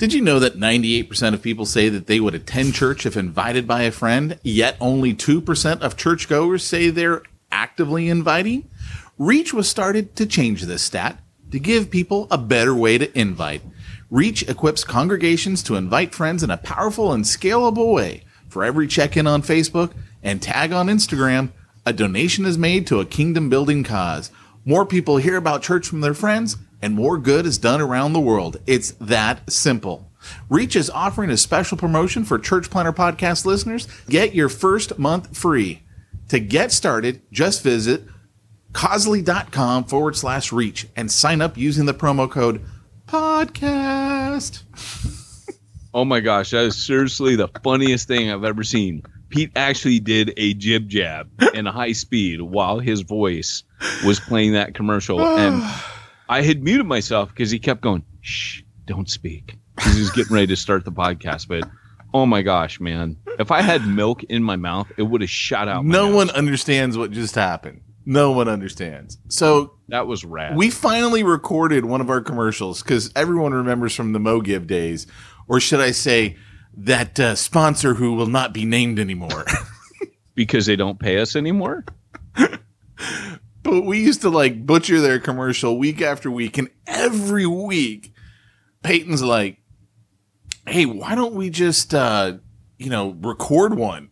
[0.00, 3.66] Did you know that 98% of people say that they would attend church if invited
[3.66, 8.66] by a friend, yet only 2% of churchgoers say they're actively inviting?
[9.18, 13.60] Reach was started to change this stat to give people a better way to invite.
[14.08, 18.24] Reach equips congregations to invite friends in a powerful and scalable way.
[18.48, 21.50] For every check in on Facebook and tag on Instagram,
[21.84, 24.30] a donation is made to a kingdom building cause.
[24.64, 28.20] More people hear about church from their friends, and more good is done around the
[28.20, 28.58] world.
[28.66, 30.10] It's that simple.
[30.48, 33.88] Reach is offering a special promotion for Church Planter Podcast listeners.
[34.08, 35.82] Get your first month free.
[36.28, 38.04] To get started, just visit
[38.72, 42.64] causely.com forward slash reach and sign up using the promo code
[43.08, 44.62] podcast.
[45.94, 49.02] oh my gosh, that is seriously the funniest thing I've ever seen.
[49.28, 53.64] Pete actually did a jib jab in a high speed while his voice
[54.04, 55.20] was playing that commercial.
[55.20, 55.62] and
[56.30, 59.58] I had muted myself because he kept going, shh, don't speak.
[59.82, 61.48] He was getting ready to start the podcast.
[61.48, 61.68] But
[62.14, 63.16] oh my gosh, man.
[63.40, 65.84] If I had milk in my mouth, it would have shot out.
[65.84, 66.14] No nose.
[66.14, 67.80] one understands what just happened.
[68.06, 69.18] No one understands.
[69.26, 70.56] So that was rad.
[70.56, 75.08] We finally recorded one of our commercials because everyone remembers from the MoGive days,
[75.48, 76.36] or should I say,
[76.76, 79.46] that uh, sponsor who will not be named anymore.
[80.36, 81.84] because they don't pay us anymore?
[83.70, 88.12] But we used to like butcher their commercial week after week, and every week,
[88.82, 89.58] Peyton's like,
[90.66, 92.38] "Hey, why don't we just, uh,
[92.78, 94.10] you know, record one?"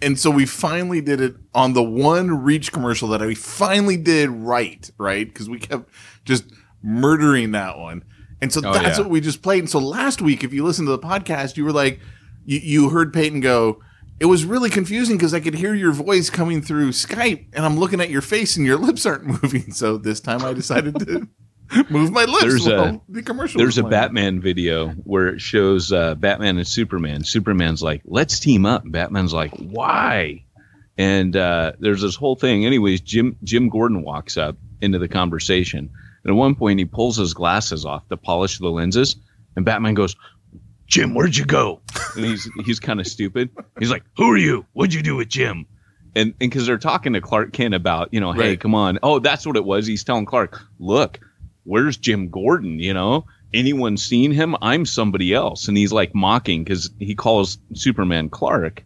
[0.00, 4.30] And so we finally did it on the one Reach commercial that we finally did
[4.30, 5.26] right, right?
[5.26, 5.90] Because we kept
[6.24, 6.44] just
[6.82, 8.04] murdering that one.
[8.40, 9.02] And so oh, that's yeah.
[9.02, 9.58] what we just played.
[9.58, 12.00] And so last week, if you listened to the podcast, you were like,
[12.46, 13.82] you, you heard Peyton go,
[14.20, 17.78] it was really confusing because I could hear your voice coming through Skype and I'm
[17.78, 19.72] looking at your face and your lips aren't moving.
[19.72, 21.28] So this time I decided to
[21.90, 22.42] move my lips.
[22.42, 23.58] There's a the commercial.
[23.58, 27.24] There's a Batman video where it shows uh, Batman and Superman.
[27.24, 30.44] Superman's like, "Let's team up." Batman's like, "Why?"
[30.96, 32.64] And uh, there's this whole thing.
[32.64, 35.90] Anyways, Jim Jim Gordon walks up into the conversation,
[36.24, 39.16] and at one point he pulls his glasses off to polish the lenses,
[39.54, 40.16] and Batman goes,
[40.88, 41.80] Jim, where'd you go?
[42.16, 43.50] And he's he's kind of stupid.
[43.78, 44.66] He's like, Who are you?
[44.72, 45.66] What'd you do with Jim?
[46.16, 48.60] And and because they're talking to Clark Kent about, you know, hey, right.
[48.60, 48.98] come on.
[49.02, 49.86] Oh, that's what it was.
[49.86, 51.20] He's telling Clark, look,
[51.64, 52.78] where's Jim Gordon?
[52.80, 54.56] You know, anyone seen him?
[54.62, 55.68] I'm somebody else.
[55.68, 58.82] And he's like mocking because he calls Superman Clark.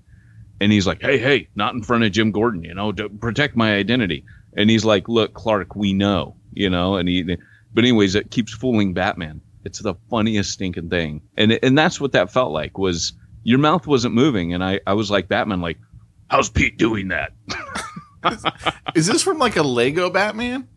[0.61, 3.57] And he's like, hey, hey, not in front of Jim Gordon, you know, to protect
[3.57, 4.25] my identity.
[4.57, 7.37] And he's like, look, Clark, we know, you know, and he,
[7.75, 9.41] but anyways, it keeps fooling Batman.
[9.65, 11.23] It's the funniest stinking thing.
[11.37, 13.13] And and that's what that felt like was
[13.45, 14.55] your mouth wasn't moving.
[14.55, 15.79] And I, I was like Batman, like,
[16.29, 17.33] how's Pete doing that?
[18.95, 20.69] is, this from like a Lego Batman?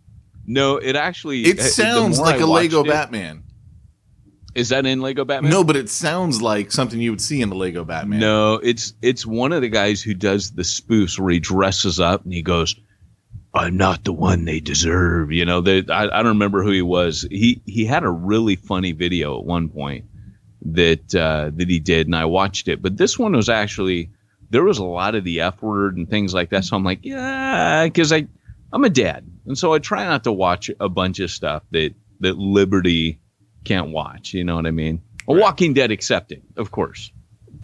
[0.45, 3.43] No, it actually It uh, sounds like a Lego it, Batman.
[4.53, 5.51] Is that in Lego Batman?
[5.51, 8.21] No, but it sounds like something you would see in the Lego Batman.
[8.21, 12.23] No, it's it's one of the guys who does the spoofs where he dresses up
[12.23, 12.75] and he goes,
[13.55, 16.81] "I'm not the one they deserve." You know, they, I I don't remember who he
[16.81, 17.27] was.
[17.29, 20.05] He he had a really funny video at one point
[20.63, 22.81] that uh, that he did, and I watched it.
[22.81, 24.11] But this one was actually
[24.49, 26.65] there was a lot of the F word and things like that.
[26.65, 28.27] So I'm like, yeah, because I
[28.71, 31.93] I'm a dad, and so I try not to watch a bunch of stuff that
[32.19, 33.19] that Liberty
[33.63, 34.33] can't watch.
[34.33, 35.01] You know what I mean?
[35.27, 37.11] A Walking Dead accepting, of course.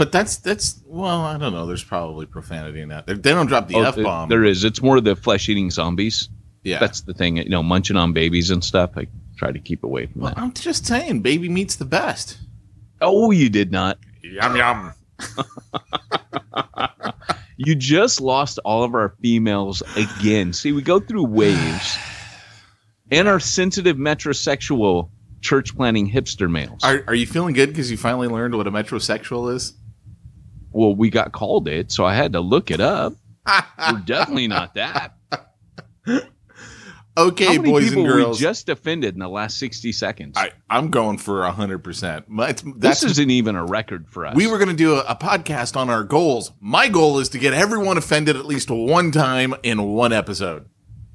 [0.01, 1.67] But that's that's well, I don't know.
[1.67, 3.05] There's probably profanity in that.
[3.05, 4.29] They, they don't drop the Oh, f bomb.
[4.29, 4.63] There is.
[4.63, 6.27] It's more the flesh eating zombies.
[6.63, 6.79] yeah.
[6.79, 7.37] That's the thing.
[7.37, 8.89] You know, munching on babies and stuff.
[8.97, 9.05] I
[9.37, 10.41] try to keep away from well, that.
[10.41, 12.39] I'm just saying, baby meat's the best.
[12.99, 13.99] Oh, you did not.
[14.23, 14.93] Yum yum.
[17.57, 20.51] You just lost all of our females again.
[20.51, 21.95] See, we go through waves,
[23.11, 25.11] and our sensitive metrosexual
[25.41, 26.83] church planting hipster males.
[26.83, 29.73] Are are you feeling good because you finally learned what a metrosexual is?
[30.71, 33.13] Well, we got called it, so I had to look it up.
[33.91, 35.15] We're definitely not that.
[37.17, 38.39] okay, How many boys people and girls.
[38.39, 40.37] we just offended in the last sixty seconds?
[40.37, 42.25] I, I'm going for hundred percent.
[42.35, 44.35] That's this isn't even a record for us.
[44.35, 46.51] we were going to do a, a podcast on our goals.
[46.59, 50.67] My goal is to get everyone offended at least one time in one episode.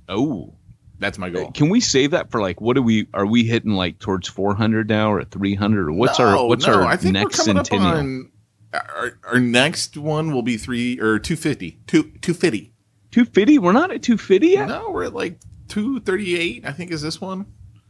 [0.09, 0.52] oh.
[0.99, 1.52] That's my uh, goal.
[1.52, 4.88] Can we save that for like what are we are we hitting like towards 400
[4.88, 8.31] now or 300 or what's our what's no, our next centennial?
[8.72, 12.72] Our, our next one will be three or 250 two, 250
[13.10, 13.58] 250?
[13.58, 14.68] We're not at 250 yet.
[14.68, 17.46] no we're at like 238 i think is this one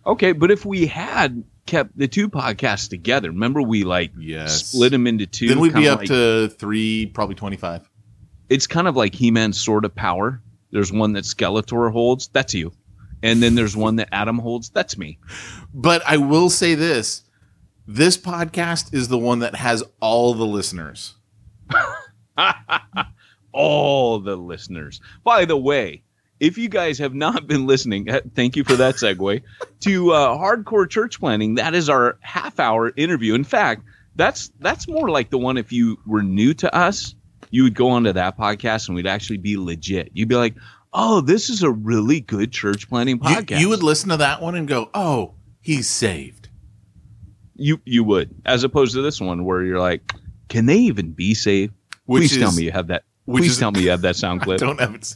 [0.08, 4.92] Okay, but if we had kept the two podcasts together, remember we like yes split
[4.92, 5.48] them into two.
[5.48, 7.90] then we'd be up like- to three probably 25
[8.48, 10.40] It's kind of like He-Man's Sword of Power.
[10.70, 12.28] There's one that Skeletor holds.
[12.28, 12.70] That's you.
[13.20, 14.68] And then there's one that Adam holds.
[14.70, 15.18] That's me.
[15.74, 17.22] but i will say this
[17.86, 21.14] this podcast is the one that has all the listeners
[23.52, 25.00] All the listeners.
[25.24, 26.02] By the way,
[26.40, 29.42] if you guys have not been listening, eh, thank you for that segue
[29.80, 31.54] to uh, Hardcore Church Planning.
[31.54, 33.34] That is our half-hour interview.
[33.34, 33.82] In fact,
[34.14, 37.14] that's that's more like the one if you were new to us,
[37.50, 40.10] you would go onto that podcast and we'd actually be legit.
[40.12, 40.54] You'd be like,
[40.92, 44.42] "Oh, this is a really good church planting you, podcast." you would listen to that
[44.42, 46.45] one and go oh he's saved
[47.56, 50.12] you you would, as opposed to this one where you're like,
[50.48, 51.74] "Can they even be saved?"
[52.04, 53.04] Which Please tell me you have that.
[53.28, 54.60] Please is- tell me you have that sound I clip.
[54.60, 55.14] don't have it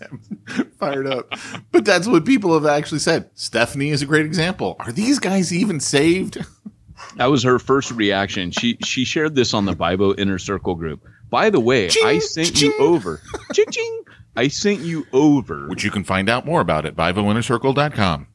[0.80, 1.32] fired up.
[1.70, 3.30] But that's what people have actually said.
[3.34, 4.74] Stephanie is a great example.
[4.80, 6.38] Are these guys even saved?
[7.16, 8.50] That was her first reaction.
[8.50, 11.02] She she shared this on the Bivo Inner Circle group.
[11.30, 13.22] By the way, Ching, I sent you over.
[13.54, 14.02] ching, ching.
[14.36, 15.66] I sent you over.
[15.68, 18.26] Which you can find out more about at BivoInnerCircle.com.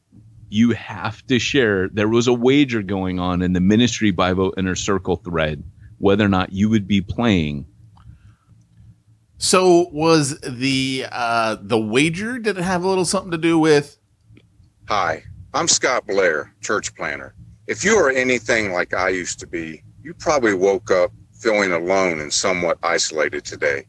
[0.48, 1.88] you have to share.
[1.88, 5.62] There was a wager going on in the Ministry Bivo Inner Circle thread
[5.98, 7.66] whether or not you would be playing.
[9.38, 12.38] So was the uh, the wager?
[12.38, 13.98] Did it have a little something to do with?
[14.88, 17.34] Hi, I'm Scott Blair, church planter.
[17.66, 22.20] If you are anything like I used to be, you probably woke up feeling alone
[22.20, 23.86] and somewhat isolated today,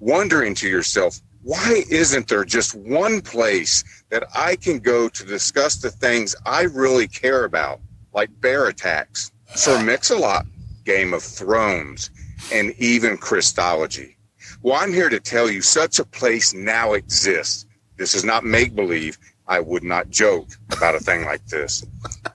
[0.00, 5.76] wondering to yourself, why isn't there just one place that I can go to discuss
[5.76, 7.80] the things I really care about,
[8.12, 10.46] like bear attacks, Sir Mix-a-Lot,
[10.84, 12.10] Game of Thrones,
[12.52, 14.16] and even Christology?
[14.62, 17.66] Well, I'm here to tell you such a place now exists.
[17.96, 19.18] This is not make believe.
[19.46, 21.84] I would not joke about a thing like this.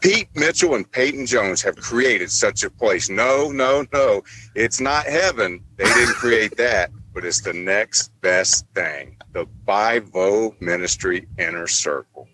[0.01, 3.09] Pete Mitchell and Peyton Jones have created such a place.
[3.09, 4.23] No, no, no.
[4.53, 5.63] It's not heaven.
[5.77, 11.65] They didn't create that, but it's the next best thing the Bivo oh Ministry Inner
[11.65, 12.27] Circle.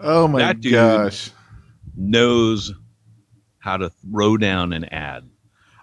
[0.00, 1.30] Oh my That dude- gosh!
[1.96, 2.72] Knows
[3.58, 5.28] how to throw down an ad.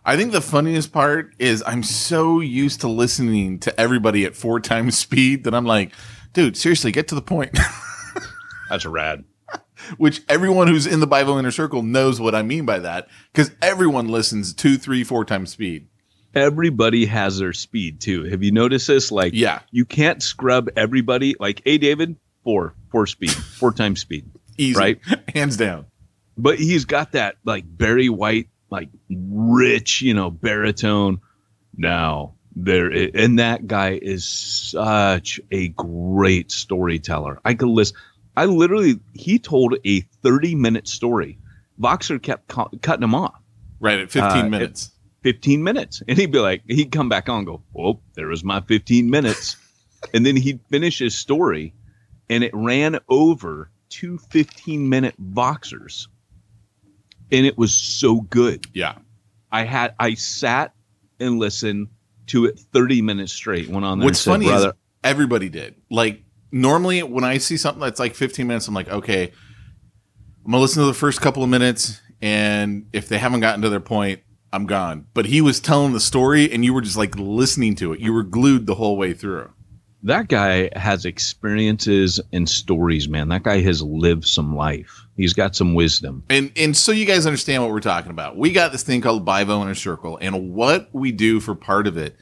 [0.03, 4.59] I think the funniest part is I'm so used to listening to everybody at four
[4.59, 5.93] times speed that I'm like,
[6.33, 7.57] dude, seriously, get to the point.
[8.69, 9.23] That's rad.
[9.97, 13.07] Which everyone who's in the Bivo oh Inner Circle knows what I mean by that
[13.33, 15.87] because everyone listens two, three, four times speed.
[16.33, 18.23] Everybody has their speed too.
[18.23, 19.11] Have you noticed this?
[19.11, 19.59] Like, Yeah.
[19.71, 21.35] you can't scrub everybody.
[21.39, 24.25] Like, hey, David, four, four speed, four times speed.
[24.57, 24.77] Easy.
[24.79, 24.99] Right.
[25.35, 25.85] Hands down.
[26.37, 31.19] but he's got that like Barry White, like rich, you know, baritone.
[31.77, 37.39] Now there, and that guy is such a great storyteller.
[37.45, 37.93] I could list.
[38.35, 41.37] I literally, he told a thirty-minute story.
[41.79, 43.41] Voxer kept cu- cutting him off.
[43.79, 44.91] Right at 15 Uh, minutes.
[45.23, 46.01] 15 minutes.
[46.07, 49.57] And he'd be like, he'd come back on go, Oh, there was my 15 minutes.
[50.13, 51.73] and then he'd finish his story
[52.29, 56.07] and it ran over two 15 minute Voxers.
[57.31, 58.65] and it was so good.
[58.73, 58.95] Yeah.
[59.51, 60.73] I had I sat
[61.19, 61.89] and listened
[62.27, 63.67] to it 30 minutes straight.
[63.67, 64.73] Went on there What's said, funny brother, is
[65.03, 65.75] everybody did.
[65.89, 69.31] Like normally when I see something that's like 15 minutes, I'm like, okay,
[70.45, 73.69] I'm gonna listen to the first couple of minutes, and if they haven't gotten to
[73.69, 74.21] their point,
[74.53, 75.07] I'm gone.
[75.13, 77.99] But he was telling the story, and you were just like listening to it.
[77.99, 79.49] You were glued the whole way through.
[80.03, 83.29] that guy has experiences and stories, man.
[83.29, 85.05] That guy has lived some life.
[85.15, 86.23] He's got some wisdom.
[86.29, 88.35] And and so you guys understand what we're talking about.
[88.35, 91.97] We got this thing called Bivo Inner Circle, and what we do for part of
[91.97, 92.15] it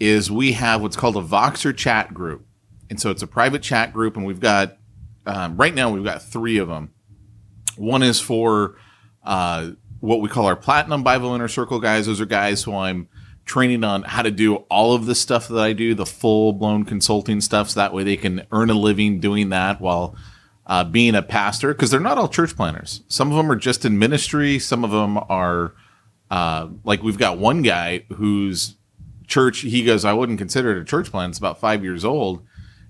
[0.00, 2.44] is we have what's called a Voxer chat group,
[2.90, 4.76] and so it's a private chat group, and we've got
[5.24, 6.90] um, right now we've got three of them.
[7.76, 8.76] One is for
[9.22, 9.70] uh,
[10.04, 12.06] what we call our Platinum Bivo Inner Circle guys.
[12.06, 13.08] Those are guys who I'm
[13.46, 16.84] training on how to do all of the stuff that I do, the full blown
[16.84, 20.14] consulting stuff, so that way they can earn a living doing that while
[20.66, 23.02] uh, being a pastor because they're not all church planters.
[23.08, 24.58] Some of them are just in ministry.
[24.58, 25.74] Some of them are
[26.30, 28.76] uh, like we've got one guy whose
[29.26, 31.30] church he goes, I wouldn't consider it a church plant.
[31.30, 32.44] It's about five years old,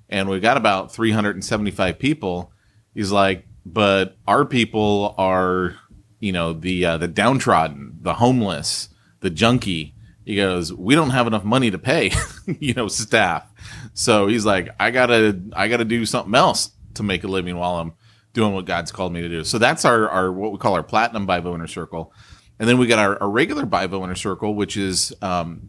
[0.09, 2.53] and we've got about 375 people.
[2.93, 5.77] He's like, but our people are,
[6.25, 8.89] you know, the uh, the downtrodden, the homeless,
[9.21, 9.95] the junkie.
[10.25, 12.13] He goes, we don't have enough money to pay,
[12.47, 13.47] you know, staff.
[13.93, 17.75] So he's like, I gotta, I gotta do something else to make a living while
[17.75, 17.93] I'm
[18.33, 19.45] doing what God's called me to do.
[19.45, 22.11] So that's our, our what we call our platinum Bivo inner circle,
[22.59, 25.69] and then we got our, our regular Bivo inner circle, which is, um,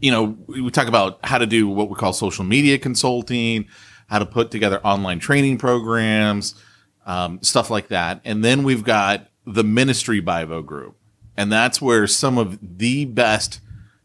[0.00, 3.68] you know, we we talk about how to do what we call social media consulting,
[4.08, 6.56] how to put together online training programs,
[7.06, 10.96] um, stuff like that, and then we've got the ministry Bivo group,
[11.36, 13.60] and that's where some of the best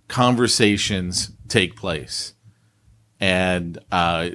[0.08, 2.34] conversations take place.
[3.20, 4.32] And uh,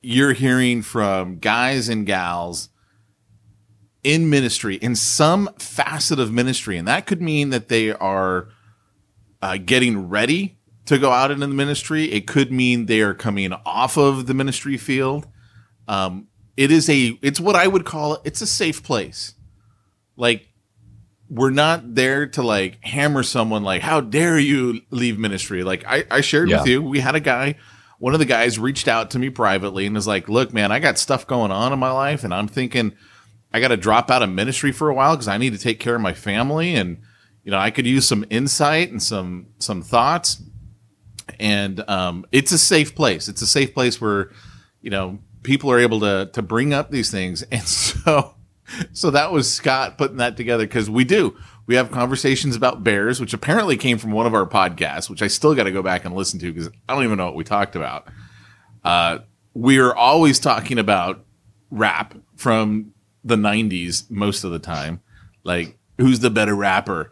[0.00, 2.70] you're hearing from guys and gals
[4.02, 6.76] in ministry, in some facet of ministry.
[6.76, 8.48] And that could mean that they are
[9.42, 12.10] uh, getting ready to go out into the ministry.
[12.10, 15.26] It could mean they are coming off of the ministry field.
[15.86, 19.34] Um, it is a, it's what I would call it, it's a safe place.
[20.20, 20.46] Like,
[21.28, 25.62] we're not there to like hammer someone like how dare you leave ministry?
[25.62, 26.58] Like i, I shared Yeah.
[26.58, 27.54] with you we had a guy
[28.00, 30.80] one of the guys reached out to me privately and was like look man i
[30.80, 32.96] got stuff going on in my life and i'm thinking
[33.52, 35.78] i got to drop out of ministry for a while because i need to take
[35.78, 36.98] care of my family and
[37.44, 40.42] you know i could use some insight and some some thoughts.
[41.38, 43.28] And um, it's a safe place.
[43.28, 44.32] It's a safe place where
[44.82, 47.44] you know people are able to to bring up these things.
[47.52, 48.34] And so
[48.92, 51.36] so that was Scott putting that together because we do.
[51.66, 55.28] We have conversations about bears, which apparently came from one of our podcasts, which I
[55.28, 57.44] still got to go back and listen to because I don't even know what we
[57.44, 58.08] talked about.
[58.82, 59.18] Uh,
[59.54, 61.24] we are always talking about
[61.70, 65.00] rap from the 90s most of the time.
[65.44, 67.10] Like, who's the better rapper?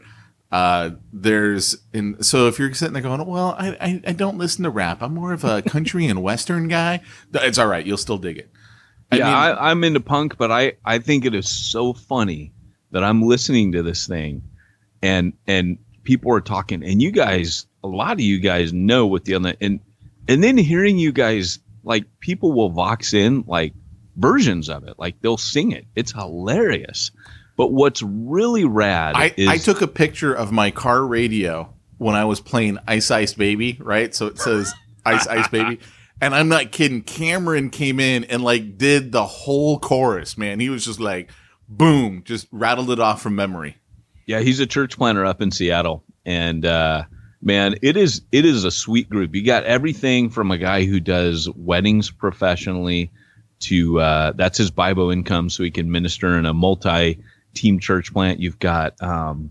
[0.50, 4.64] Uh, there's in so if you're sitting there going, well, I, I I don't listen
[4.64, 5.02] to rap.
[5.02, 7.02] I'm more of a country and western guy.
[7.34, 7.84] It's all right.
[7.84, 8.50] You'll still dig it.
[9.10, 12.52] I yeah, mean- I, I'm into punk, but I, I think it is so funny
[12.90, 14.42] that I'm listening to this thing
[15.02, 19.24] and and people are talking and you guys a lot of you guys know what
[19.24, 19.78] the other and
[20.26, 23.72] and then hearing you guys like people will vox in like
[24.18, 24.98] versions of it.
[24.98, 25.86] Like they'll sing it.
[25.94, 27.10] It's hilarious.
[27.56, 32.14] But what's really rad I, is I took a picture of my car radio when
[32.14, 34.14] I was playing Ice Ice Baby, right?
[34.14, 34.72] So it says
[35.04, 35.80] Ice Ice Baby.
[36.20, 37.02] And I'm not kidding.
[37.02, 40.58] Cameron came in and like did the whole chorus, man.
[40.60, 41.30] He was just like,
[41.68, 43.76] boom, just rattled it off from memory.
[44.26, 47.04] Yeah, he's a church planter up in Seattle, and uh,
[47.40, 49.34] man, it is it is a sweet group.
[49.34, 53.10] You got everything from a guy who does weddings professionally
[53.60, 58.40] to uh, that's his Bivo income, so he can minister in a multi-team church plant.
[58.40, 59.50] You've got um,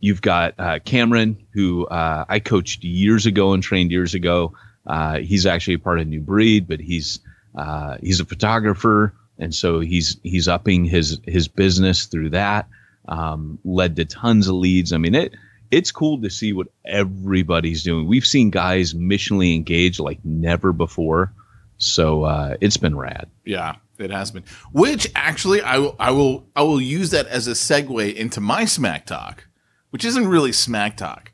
[0.00, 4.54] you've got uh, Cameron, who uh, I coached years ago and trained years ago.
[4.88, 7.20] Uh, he's actually part of New Breed, but he's
[7.54, 12.66] uh, he's a photographer, and so he's he's upping his his business through that
[13.08, 14.92] um, led to tons of leads.
[14.92, 15.34] I mean, it
[15.70, 18.06] it's cool to see what everybody's doing.
[18.06, 21.32] We've seen guys missionally engaged like never before,
[21.78, 23.28] so uh, it's been rad.
[23.44, 24.44] Yeah, it has been.
[24.72, 28.64] Which actually, I will, I will, I will use that as a segue into my
[28.64, 29.46] smack talk,
[29.90, 31.32] which isn't really smack talk.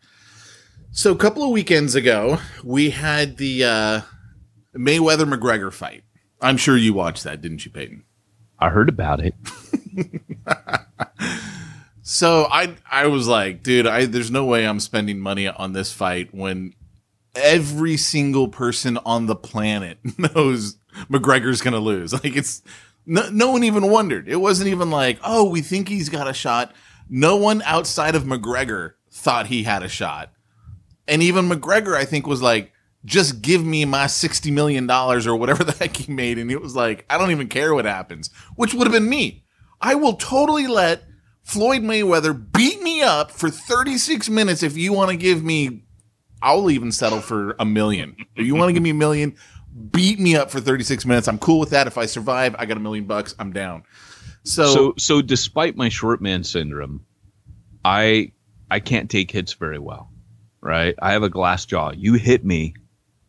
[0.96, 4.00] So a couple of weekends ago, we had the uh,
[4.76, 6.04] Mayweather McGregor fight.
[6.40, 8.04] I'm sure you watched that, didn't you, Peyton?
[8.58, 9.34] I heard about it.
[12.06, 15.90] So I I was like, dude, I there's no way I'm spending money on this
[15.90, 16.74] fight when
[17.34, 20.76] every single person on the planet knows
[21.10, 22.12] McGregor's gonna lose.
[22.12, 22.62] Like it's
[23.06, 24.28] no, no one even wondered.
[24.28, 26.74] It wasn't even like, oh, we think he's got a shot.
[27.08, 30.30] No one outside of McGregor thought he had a shot.
[31.06, 32.72] And even McGregor, I think, was like,
[33.04, 36.38] just give me my $60 million or whatever the heck he made.
[36.38, 39.44] And he was like, I don't even care what happens, which would have been me.
[39.80, 41.04] I will totally let
[41.42, 45.84] Floyd Mayweather beat me up for 36 minutes if you want to give me,
[46.40, 48.16] I'll even settle for a million.
[48.36, 49.36] If you want to give me a million,
[49.90, 51.28] beat me up for 36 minutes.
[51.28, 51.86] I'm cool with that.
[51.86, 53.34] If I survive, I got a million bucks.
[53.38, 53.84] I'm down.
[54.44, 57.04] So, So so despite my short man syndrome,
[57.84, 58.32] I
[58.70, 60.10] I can't take hits very well.
[60.64, 60.94] Right?
[61.00, 61.92] I have a glass jaw.
[61.94, 62.74] You hit me,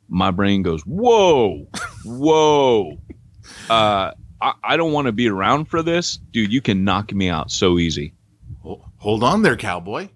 [0.07, 1.67] my brain goes, Whoa,
[2.03, 2.97] whoa.
[3.69, 4.11] Uh
[4.41, 6.17] I, I don't want to be around for this.
[6.17, 8.13] Dude, you can knock me out so easy.
[8.63, 10.09] Hold on there, cowboy.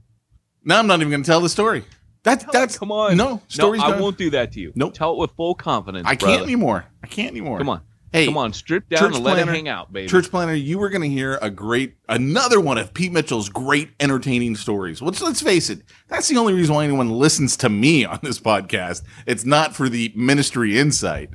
[0.64, 1.84] Now I'm not even going to tell the story.
[2.24, 3.16] That, that's Come on.
[3.18, 4.02] No, story's no, I done.
[4.02, 4.74] won't do that to you.
[4.76, 4.94] Nope.
[4.94, 6.06] Tell it with full confidence.
[6.06, 6.44] I can't brother.
[6.44, 6.86] anymore.
[7.04, 7.60] I can't anymore.
[7.60, 7.82] Come on.
[8.12, 10.08] Hey, Come on, strip down church and let planner- it hang out, baby.
[10.08, 13.90] Church planner, you were going to hear a great, another one of Pete Mitchell's great
[14.00, 15.02] entertaining stories.
[15.02, 18.40] Let's, let's face it, that's the only reason why anyone listens to me on this
[18.40, 19.04] podcast.
[19.28, 21.30] It's not for the ministry insight,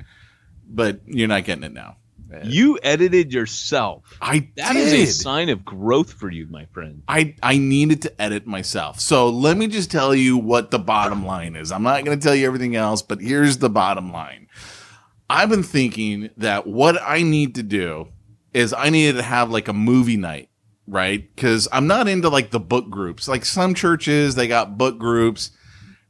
[0.67, 1.95] but you're not getting it now.
[2.43, 4.03] you edited yourself.
[4.19, 4.91] I That did.
[4.93, 7.03] is a sign of growth for you, my friend.
[7.07, 8.99] I, I needed to edit myself.
[8.99, 11.71] So let me just tell you what the bottom line is.
[11.71, 14.47] I'm not going to tell you everything else, but here's the bottom line.
[15.29, 18.09] I've been thinking that what I need to do
[18.53, 20.49] is I needed to have like a movie night,
[20.87, 21.27] right?
[21.35, 23.27] Because I'm not into like the book groups.
[23.27, 25.51] Like some churches, they got book groups.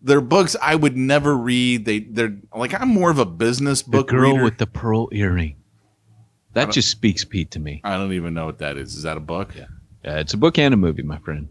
[0.01, 1.85] They're books I would never read.
[1.85, 4.43] They they're like I'm more of a business book the girl reader.
[4.43, 5.55] with the pearl earring.
[6.53, 7.81] That just speaks Pete to me.
[7.83, 8.95] I don't even know what that is.
[8.95, 9.53] Is that a book?
[9.55, 9.65] Yeah.
[10.05, 11.49] Yeah, it's a book and a movie, my friend,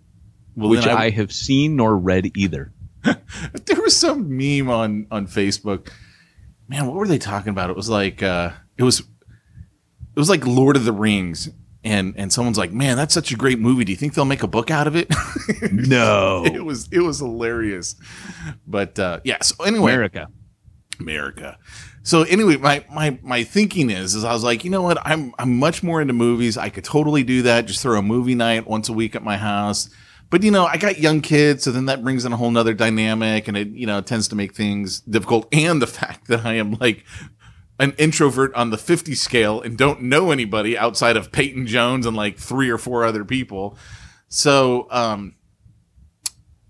[0.55, 2.73] Well, which then I, have seen nor read either.
[3.03, 5.91] there was some meme on on Facebook.
[6.69, 7.71] Man, what were they talking about?
[7.71, 11.51] It was like uh it was it was like Lord of the Rings
[11.85, 13.85] and and someone's like, "Man, that's such a great movie.
[13.85, 15.13] Do you think they'll make a book out of it?"
[15.73, 17.97] No, it was it was hilarious.
[18.67, 20.29] But uh yeah, so anyway, America.
[20.99, 21.59] America.
[22.03, 24.99] So anyway, my my my thinking is is I was like, you know what?
[25.05, 26.57] I'm I'm much more into movies.
[26.57, 27.67] I could totally do that.
[27.67, 29.91] Just throw a movie night once a week at my house.
[30.31, 32.75] But you know, I got young kids, so then that brings in a whole nother
[32.75, 35.49] dynamic, and it you know tends to make things difficult.
[35.53, 37.05] And the fact that I am like
[37.79, 42.17] an introvert on the 50 scale and don't know anybody outside of Peyton Jones and
[42.17, 43.77] like three or four other people.
[44.29, 45.35] So um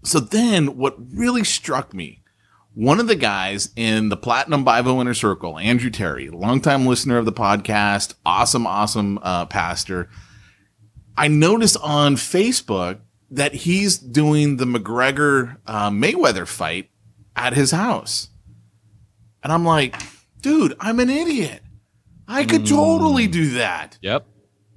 [0.02, 2.24] so then what really struck me
[2.74, 7.24] one of the guys in the Platinum Bivo Inner Circle, Andrew Terry, longtime listener of
[7.24, 10.10] the podcast, awesome, awesome uh, pastor.
[11.16, 12.98] I noticed on Facebook
[13.34, 16.90] that he's doing the McGregor uh, Mayweather fight
[17.34, 18.28] at his house.
[19.42, 19.96] And I'm like,
[20.40, 21.62] dude, I'm an idiot.
[22.26, 23.98] I could totally do that.
[24.00, 24.26] Yep.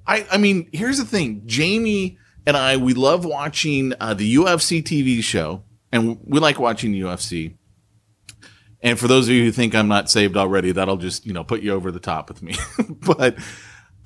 [0.06, 1.42] I, I mean, here's the thing.
[1.46, 6.92] Jamie and I, we love watching uh, the UFC TV show, and we like watching
[6.92, 7.54] UFC.
[8.80, 11.44] And for those of you who think I'm not saved already, that'll just you know
[11.44, 12.54] put you over the top with me.
[12.88, 13.36] but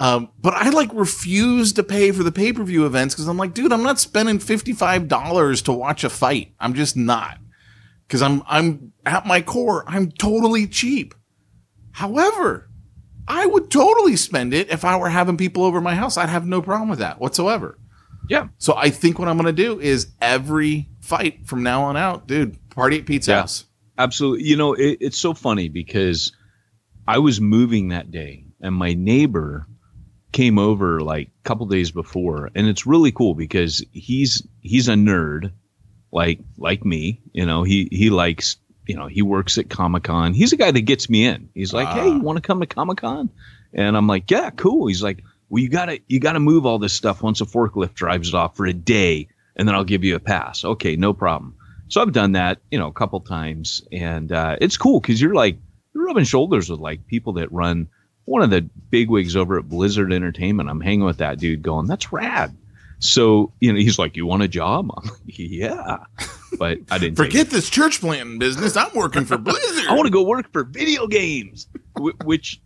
[0.01, 3.37] um, but I like refuse to pay for the pay per view events because I'm
[3.37, 6.55] like, dude, I'm not spending fifty five dollars to watch a fight.
[6.59, 7.39] I'm just not
[8.07, 11.15] because I'm I'm at my core, I'm totally cheap.
[11.93, 12.69] However,
[13.29, 16.17] I would totally spend it if I were having people over my house.
[16.17, 17.79] I'd have no problem with that whatsoever.
[18.29, 18.49] Yeah.
[18.59, 22.27] So I think what I'm going to do is every fight from now on out,
[22.27, 23.41] dude, party at Pete's Yeah.
[23.41, 23.65] house.
[23.99, 24.45] Absolutely.
[24.49, 26.33] You know, it, it's so funny because
[27.07, 29.67] I was moving that day and my neighbor
[30.33, 34.95] came over like a couple days before and it's really cool because he's he's a
[34.95, 35.53] nerd
[36.13, 40.35] like like me, you know, he he likes, you know, he works at Comic-Con.
[40.35, 41.49] He's a guy that gets me in.
[41.55, 43.31] He's like, "Hey, you want to come to Comic-Con?"
[43.73, 46.67] And I'm like, "Yeah, cool." He's like, "Well, you got to you got to move
[46.67, 49.85] all this stuff once a forklift drives it off for a day and then I'll
[49.85, 51.57] give you a pass." Okay, no problem.
[51.89, 55.35] So I've done that, you know, a couple times, and uh, it's cool because you're
[55.35, 55.59] like
[55.95, 57.89] you're rubbing shoulders with like people that run
[58.25, 60.69] one of the bigwigs over at Blizzard Entertainment.
[60.69, 62.57] I'm hanging with that dude, going, "That's rad."
[62.99, 65.99] So you know, he's like, "You want a job?" I'm like, "Yeah,"
[66.59, 68.77] but I didn't Forget this church planting business.
[68.77, 69.87] I'm working for Blizzard.
[69.89, 71.67] I want to go work for video games,
[72.25, 72.61] which,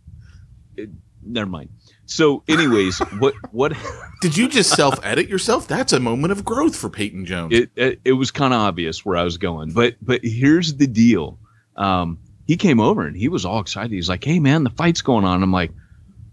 [0.75, 0.89] it,
[1.23, 1.69] never mind.
[2.05, 3.73] So, anyways, what what
[4.21, 5.67] Did you just self edit yourself?
[5.67, 7.53] That's a moment of growth for Peyton Jones.
[7.53, 10.87] it it, it was kind of obvious where I was going, but but here's the
[10.87, 11.37] deal.
[11.75, 13.91] Um, he came over and he was all excited.
[13.91, 15.71] He's like, "Hey man, the fight's going on." I'm like,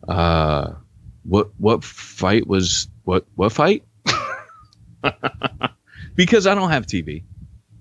[0.08, 0.74] "Uh,
[1.24, 3.84] what what fight was what what fight?"
[6.14, 7.24] because I don't have TV.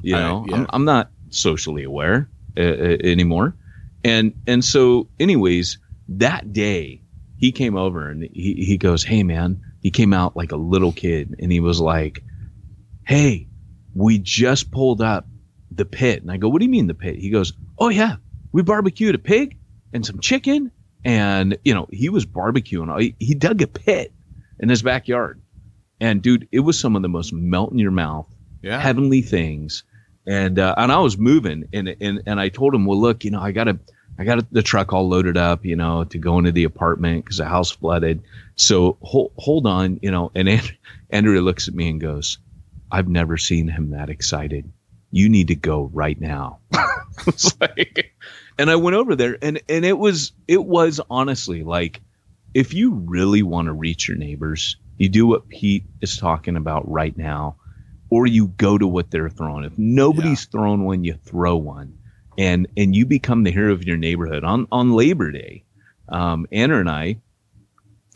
[0.01, 0.55] You I- know, yeah.
[0.55, 3.55] I'm, I'm not socially aware uh, uh, anymore,
[4.03, 5.77] and and so anyways,
[6.09, 7.03] that day
[7.37, 10.91] he came over and he he goes, "Hey man, he came out like a little
[10.91, 12.23] kid and he was like,
[13.05, 13.49] Hey,
[13.93, 15.27] we just pulled up
[15.71, 16.21] the pit.
[16.21, 17.17] And I go, What do you mean the pit?
[17.17, 18.15] He goes, Oh, yeah,
[18.53, 19.57] we barbecued a pig
[19.91, 20.71] and some chicken.
[21.05, 23.01] And, you know, he was barbecuing.
[23.01, 24.13] He, he dug a pit
[24.59, 25.41] in his backyard.
[25.99, 28.27] And, dude, it was some of the most melt in your mouth,
[28.61, 28.79] Yeah.
[28.79, 29.83] heavenly things.
[30.25, 33.31] And, uh, and I was moving and, and, and I told him, well, look, you
[33.31, 33.77] know, I got to,
[34.17, 37.37] I got the truck all loaded up, you know, to go into the apartment because
[37.37, 38.21] the house flooded.
[38.55, 40.31] So hold, hold on, you know.
[40.35, 40.75] And Andrew,
[41.09, 42.37] Andrea looks at me and goes,
[42.91, 44.71] I've never seen him that excited.
[45.11, 46.59] You need to go right now.
[47.27, 48.13] It's like-
[48.57, 52.01] and I went over there and, and it was, it was honestly like,
[52.53, 56.89] if you really want to reach your neighbors, you do what Pete is talking about
[56.89, 57.55] right now,
[58.09, 59.65] or you go to what they're throwing.
[59.65, 61.97] If nobody's throwing one, you throw one
[62.37, 65.63] and and you become the hero of your neighborhood on on Labor Day.
[66.09, 67.17] Um, Anna and I,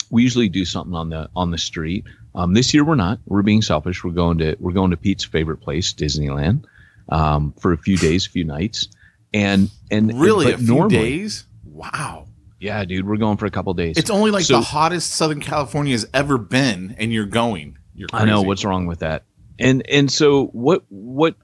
[0.10, 2.06] we usually do something on the on the street.
[2.36, 3.19] Um, this year we're not.
[3.26, 4.04] We're being selfish.
[4.04, 6.65] We're going to we're going to Pete's favorite place, Disneyland,
[7.10, 8.89] um, for a few days, a few nights,
[9.34, 11.46] and and Really, but a few normally- days?
[11.66, 12.26] Wow.
[12.60, 13.98] Yeah, dude, we're going for a couple days.
[13.98, 17.78] It's only like So- the hottest Southern California has ever been, and you're going.
[17.94, 19.24] You're I know what's wrong with that.
[19.60, 21.36] And and so what what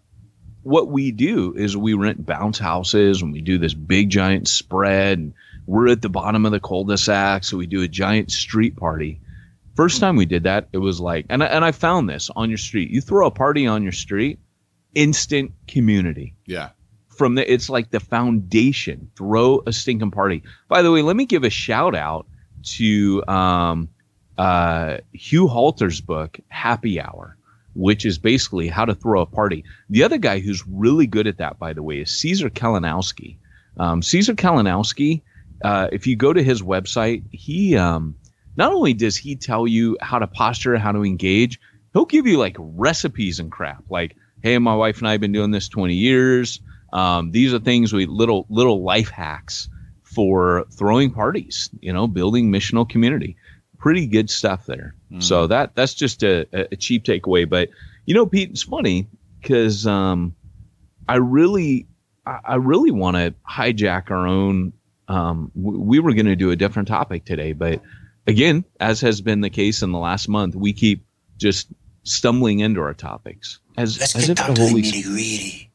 [0.63, 5.17] what we do is we rent bounce houses and we do this big giant spread
[5.17, 5.33] and
[5.65, 9.19] we're at the bottom of the cul-de-sac so we do a giant street party.
[9.75, 12.49] First time we did that, it was like and I, and I found this on
[12.49, 12.91] your street.
[12.91, 14.39] You throw a party on your street,
[14.95, 16.69] instant community Yeah.
[17.17, 19.09] From the it's like the foundation.
[19.15, 20.43] Throw a stinking party.
[20.67, 22.27] By the way let me give a shout out
[22.63, 23.89] to um
[24.37, 27.37] uh hugh halter's book happy hour
[27.75, 29.63] which is basically how to throw a party.
[29.89, 33.37] The other guy who's really good at that by the way is caesar kalinowski.
[33.77, 35.21] Um, caesar kalinowski
[35.63, 38.15] uh, if you go to his website he um
[38.55, 41.59] not only does he tell you how to posture how to engage
[41.93, 43.83] he'll give you like recipes and crap.
[43.89, 46.59] Like hey my wife and i have been doing this 20 years
[46.93, 49.67] um, these are things we little little life hacks
[50.03, 53.35] for throwing parties you know building missional community.
[53.79, 54.95] Pretty good stuff there.
[55.19, 57.49] So that that's just a, a a cheap takeaway.
[57.49, 57.69] But
[58.05, 59.07] you know pete it's funny
[59.41, 60.35] because um,
[61.09, 61.87] i really
[62.25, 64.73] i I really want to hijack our own
[65.09, 67.53] um, we were going to do a different topic today.
[67.53, 67.81] But
[68.27, 71.05] again as has been the case in the last month we keep
[71.37, 71.67] just
[72.03, 73.59] stumbling into our topics.
[73.77, 75.72] As, Let's as get if down the to the Holy nitty gritty.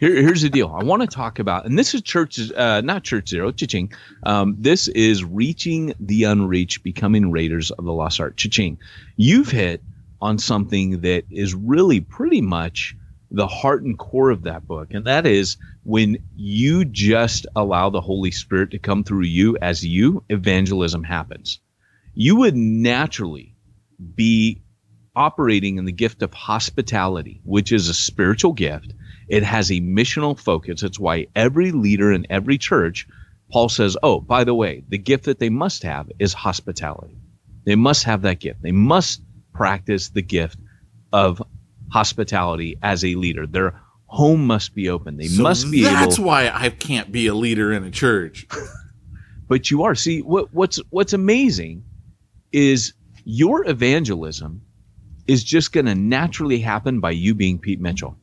[0.00, 0.74] Here, here's the deal.
[0.74, 3.92] I want to talk about, and this is church, uh, not church zero, cha-ching.
[4.22, 8.78] Um, this is reaching the unreached, becoming raiders of the lost art, cha-ching.
[9.16, 9.82] You've hit
[10.20, 12.96] on something that is really pretty much
[13.30, 18.00] the heart and core of that book, and that is when you just allow the
[18.00, 21.60] Holy Spirit to come through you as you, evangelism happens.
[22.14, 23.54] You would naturally
[24.14, 24.62] be
[25.14, 28.94] operating in the gift of hospitality, which is a spiritual gift.
[29.28, 30.82] It has a missional focus.
[30.82, 33.06] It's why every leader in every church,
[33.50, 37.16] Paul says, oh, by the way, the gift that they must have is hospitality.
[37.64, 38.62] They must have that gift.
[38.62, 40.58] They must practice the gift
[41.12, 41.42] of
[41.92, 43.46] hospitality as a leader.
[43.46, 45.16] Their home must be open.
[45.16, 46.28] They So must be That's able.
[46.28, 48.46] why I can't be a leader in a church.
[49.48, 49.94] but you are.
[49.94, 51.84] See, what, what's what's amazing
[52.52, 54.62] is your evangelism
[55.26, 58.16] is just going to naturally happen by you being Pete Mitchell,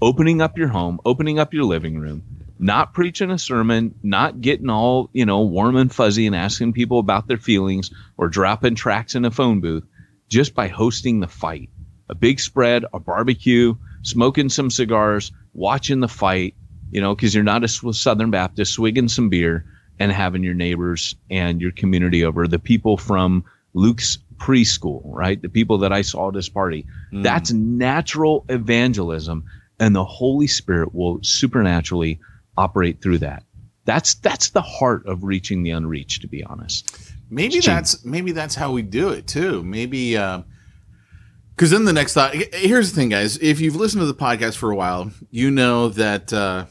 [0.00, 2.22] opening up your home, opening up your living room,
[2.58, 6.98] not preaching a sermon, not getting all you know warm and fuzzy and asking people
[6.98, 9.84] about their feelings or dropping tracks in a phone booth,
[10.28, 11.70] just by hosting the fight,
[12.08, 16.54] a big spread, a barbecue, smoking some cigars, watching the fight,
[16.90, 19.64] you know, because you're not a Southern Baptist, swigging some beer
[19.98, 25.40] and having your neighbors and your community over, the people from Luke's preschool, right?
[25.40, 26.86] The people that I saw at this party.
[27.12, 27.22] Mm.
[27.22, 29.44] That's natural evangelism,
[29.80, 32.20] and the Holy Spirit will supernaturally
[32.56, 33.42] operate through that.
[33.84, 37.12] That's that's the heart of reaching the unreached, to be honest.
[37.30, 39.62] Maybe that's maybe that's how we do it too.
[39.62, 42.34] Maybe because then the next thought.
[42.34, 43.36] Here's the thing, guys.
[43.38, 46.66] If you've listened to the podcast for a while, you know that uh,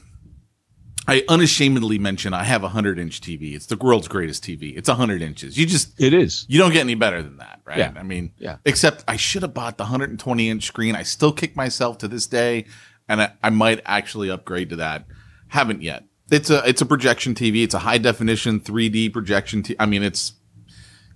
[1.07, 3.55] I unashamedly mention I have a hundred inch TV.
[3.55, 4.75] It's the world's greatest TV.
[4.77, 5.57] It's a hundred inches.
[5.57, 6.45] You just It is.
[6.49, 7.77] you don't get any better than that, right?
[7.77, 7.93] Yeah.
[7.95, 8.57] I mean, Yeah.
[8.65, 10.95] Except I should have bought the 120 inch screen.
[10.95, 12.65] I still kick myself to this day,
[13.07, 15.05] and I, I might actually upgrade to that.
[15.49, 16.05] Haven't yet.
[16.31, 17.63] It's a it's a projection TV.
[17.63, 19.63] It's a high definition 3D projection.
[19.63, 20.33] T- I mean, it's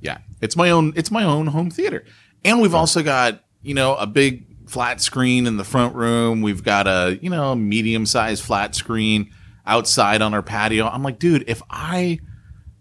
[0.01, 2.03] yeah, it's my own it's my own home theater,
[2.43, 6.41] and we've also got you know a big flat screen in the front room.
[6.41, 9.31] We've got a you know medium sized flat screen
[9.65, 10.87] outside on our patio.
[10.87, 12.19] I'm like, dude, if I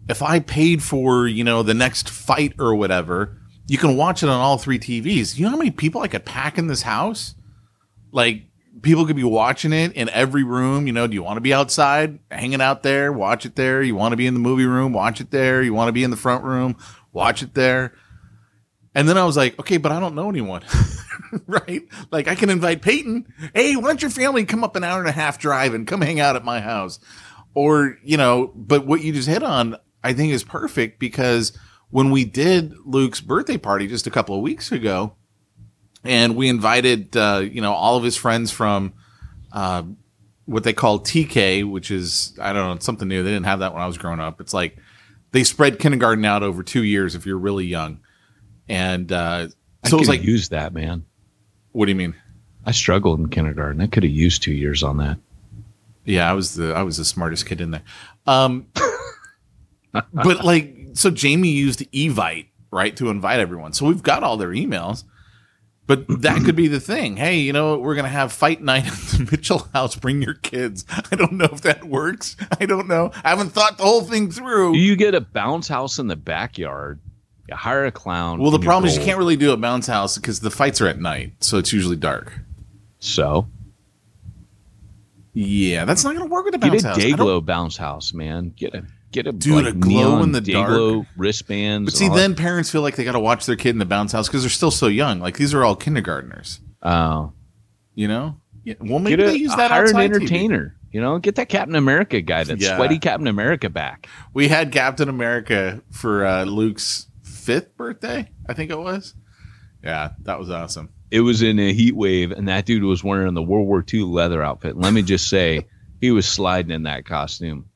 [0.09, 4.29] if I paid for, you know, the next fight or whatever, you can watch it
[4.29, 5.37] on all three TVs.
[5.37, 7.35] You know how many people I could pack in this house?
[8.11, 8.43] Like
[8.81, 10.87] people could be watching it in every room.
[10.87, 13.11] You know, do you want to be outside hanging out there?
[13.11, 13.81] Watch it there.
[13.81, 14.93] You want to be in the movie room?
[14.93, 15.61] Watch it there.
[15.61, 16.77] You want to be in the front room?
[17.13, 17.93] Watch it there.
[18.95, 20.63] And then I was like, okay, but I don't know anyone.
[21.47, 21.83] right?
[22.11, 23.31] Like I can invite Peyton.
[23.53, 26.01] Hey, why don't your family come up an hour and a half drive and come
[26.01, 26.99] hang out at my house?
[27.53, 31.57] Or, you know, but what you just hit on, I think is perfect because
[31.89, 35.16] when we did Luke's birthday party just a couple of weeks ago,
[36.03, 38.93] and we invited uh, you know all of his friends from
[39.51, 39.83] uh,
[40.45, 43.23] what they call TK, which is I don't know something new.
[43.23, 44.41] They didn't have that when I was growing up.
[44.41, 44.77] It's like
[45.31, 47.99] they spread kindergarten out over two years if you're really young,
[48.67, 51.05] and uh, so I it was like like, use that man.
[51.71, 52.15] what do you mean?
[52.65, 53.81] I struggled in kindergarten.
[53.81, 55.17] I could have used two years on that.
[56.03, 57.83] Yeah, I was the I was the smartest kid in there.
[58.25, 58.67] Um,
[59.91, 63.73] but like, so Jamie used Evite right to invite everyone.
[63.73, 65.03] So we've got all their emails.
[65.87, 67.15] But that could be the thing.
[67.15, 69.95] Hey, you know, we're gonna have fight night at the Mitchell house.
[69.95, 70.85] Bring your kids.
[70.89, 72.35] I don't know if that works.
[72.59, 73.11] I don't know.
[73.23, 74.75] I haven't thought the whole thing through.
[74.75, 76.99] You get a bounce house in the backyard.
[77.49, 78.39] You hire a clown.
[78.39, 80.87] well, the problem is you can't really do a bounce house because the fights are
[80.87, 82.37] at night, so it's usually dark.
[82.99, 83.47] So
[85.33, 86.97] Yeah, that's not gonna work with a get bounce a house.
[86.97, 88.51] I day don't- glow bounce house, man.
[88.57, 91.91] Get a get a Dude, like, a glow in the Dayglow wristbands.
[91.91, 94.11] But see, then parents feel like they got to watch their kid in the bounce
[94.11, 95.19] house because they're still so young.
[95.19, 96.59] Like these are all kindergartners.
[96.83, 97.33] Oh,
[97.95, 98.37] you know.
[98.63, 100.15] Yeah, well, maybe a, they use that hire an outside TV.
[100.15, 100.75] entertainer.
[100.91, 102.75] You know, get that Captain America guy, that Yeah.
[102.77, 104.07] sweaty Captain America back.
[104.33, 109.13] We had Captain America for uh, Luke's fifth birthday, I think it was.
[109.83, 110.89] Yeah, that was awesome.
[111.11, 114.01] It was in a heat wave, and that dude was wearing the World War II
[114.01, 114.77] leather outfit.
[114.77, 115.67] Let me just say,
[116.01, 117.69] he was sliding in that costume.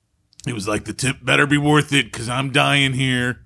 [0.46, 3.46] He was like, "The tip better be worth it because I'm dying here."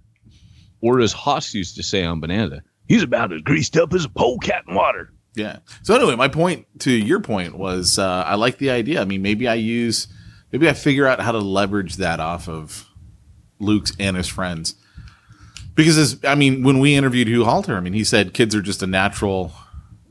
[0.82, 4.10] Or as Hoss used to say on Bonanza, he's about as greased up as a
[4.10, 5.12] polecat in water.
[5.34, 5.58] Yeah.
[5.84, 9.02] So anyway, my point to your point was, uh, I like the idea.
[9.02, 10.08] I mean, maybe I use,
[10.52, 12.86] maybe I figure out how to leverage that off of
[13.60, 14.76] Luke's and his friends.
[15.74, 18.62] Because as I mean, when we interviewed Hugh Halter, I mean, he said kids are
[18.62, 19.52] just a natural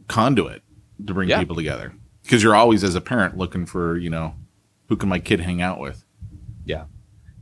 [0.08, 0.62] conduit
[1.06, 1.38] to bring Yeah.
[1.38, 1.94] people together.
[2.22, 4.34] Because you're always, as a parent, looking for, you know,
[4.88, 6.03] who can my kid hang out with?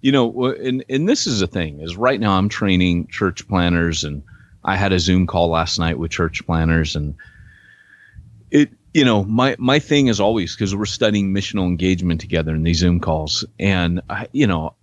[0.02, 4.02] You know, and and this is the thing is right now I'm training church planters
[4.02, 4.22] and
[4.64, 7.14] I had a Zoom call last night with church planters and
[8.50, 12.64] it you know, my my thing is always cuz we're studying missional engagement together in
[12.64, 14.74] these Zoom calls and I you know,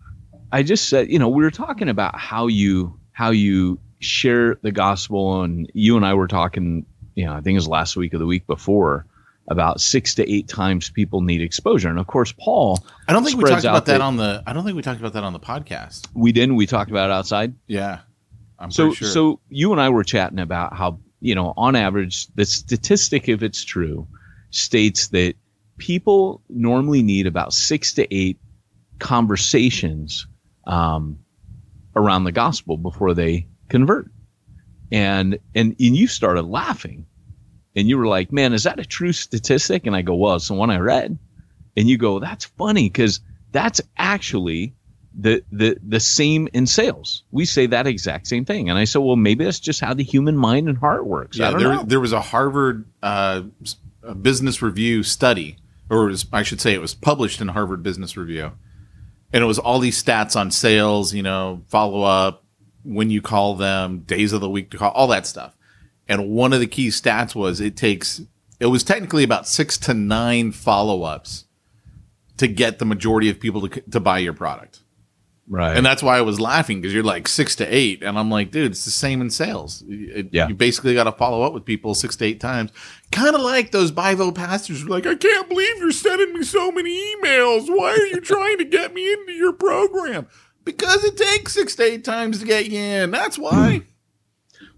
[0.53, 4.71] I just said, you know, we were talking about how you how you share the
[4.71, 8.13] gospel and you and I were talking, you know, I think it was last week
[8.13, 9.05] or the week before
[9.49, 11.89] about 6 to 8 times people need exposure.
[11.89, 14.43] And of course, Paul I don't think we talked about out that on the.
[14.45, 16.07] I don't think we talked about that on the podcast.
[16.13, 17.99] we didn't we talked about it outside Yeah,
[18.59, 19.07] I'm so sure.
[19.07, 23.43] so you and I were chatting about how you know on average the statistic if
[23.43, 24.07] it's true
[24.51, 25.35] states that
[25.77, 28.37] people normally need about six to eight
[28.99, 30.27] conversations
[30.67, 31.17] um,
[31.95, 34.09] around the gospel before they convert
[34.91, 37.05] and and and you started laughing
[37.79, 40.47] and you were like man is that a true statistic and I go well it's
[40.47, 41.17] the one I read
[41.77, 43.19] and you go that's funny because
[43.51, 44.73] that's actually
[45.17, 47.23] the the the same in sales.
[47.31, 50.03] We say that exact same thing, and I said, well, maybe that's just how the
[50.03, 51.39] human mind and heart works.
[51.39, 51.83] I Yeah, don't there, know.
[51.83, 53.41] there was a Harvard uh,
[54.21, 55.57] business review study,
[55.89, 58.51] or it was, I should say it was published in Harvard Business Review.
[59.33, 62.43] And it was all these stats on sales, you know, follow up,
[62.83, 65.55] when you call them, days of the week to call, all that stuff.
[66.09, 68.21] And one of the key stats was it takes,
[68.59, 71.45] it was technically about six to nine follow ups
[72.37, 74.79] to get the majority of people to, to buy your product.
[75.47, 75.75] right.
[75.77, 78.49] And that's why I was laughing because you're like six to eight, and I'm like,
[78.51, 79.83] dude, it's the same in sales.
[79.87, 80.47] It- Yeah.
[80.47, 82.71] you basically got to follow up with people six to eight times,
[83.11, 84.81] kind of like those Bivo pastors.
[84.81, 87.67] who are like, I can't believe you're sending me so many emails.
[87.67, 90.27] Why are you trying to get me into your program?
[90.63, 93.11] Because it takes six to eight times to get you in.
[93.11, 93.81] That's why.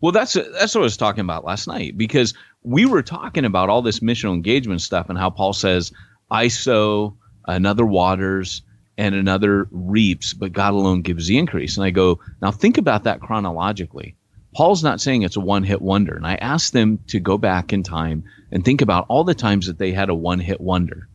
[0.02, 2.34] Well, that's that's what I was talking about last night because
[2.64, 5.92] we were talking about all this missional engagement stuff and how Paul says,
[6.32, 7.16] "I sow,
[7.48, 8.64] another waters,
[8.98, 13.04] and another reaps, but God alone gives the increase." And I go, now think about
[13.04, 14.16] that chronologically.
[14.54, 17.84] Paul's not saying it's a one-hit wonder, and I asked them to go back in
[17.84, 21.08] time and think about all the times that they had a one-hit wonder.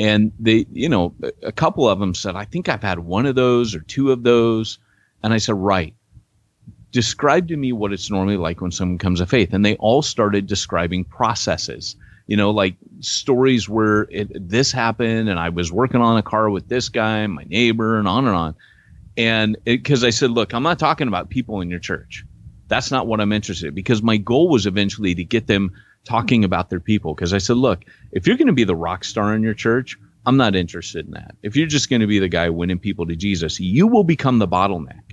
[0.00, 3.34] And they, you know, a couple of them said, "I think I've had one of
[3.34, 4.78] those or two of those,"
[5.22, 5.94] and I said, "Right."
[6.92, 10.02] Describe to me what it's normally like when someone comes to faith and they all
[10.02, 11.96] started describing processes
[12.28, 16.50] you know like stories where it, this happened and i was working on a car
[16.50, 18.56] with this guy my neighbor and on and on
[19.18, 22.24] and because i said look i'm not talking about people in your church
[22.68, 25.72] That's not what I'm interested in because my goal was eventually to get them
[26.06, 27.14] talking about their people.
[27.14, 29.98] Because I said, look, if you're going to be the rock star in your church,
[30.26, 31.36] I'm not interested in that.
[31.44, 34.40] If you're just going to be the guy winning people to Jesus, you will become
[34.40, 35.11] the bottleneck.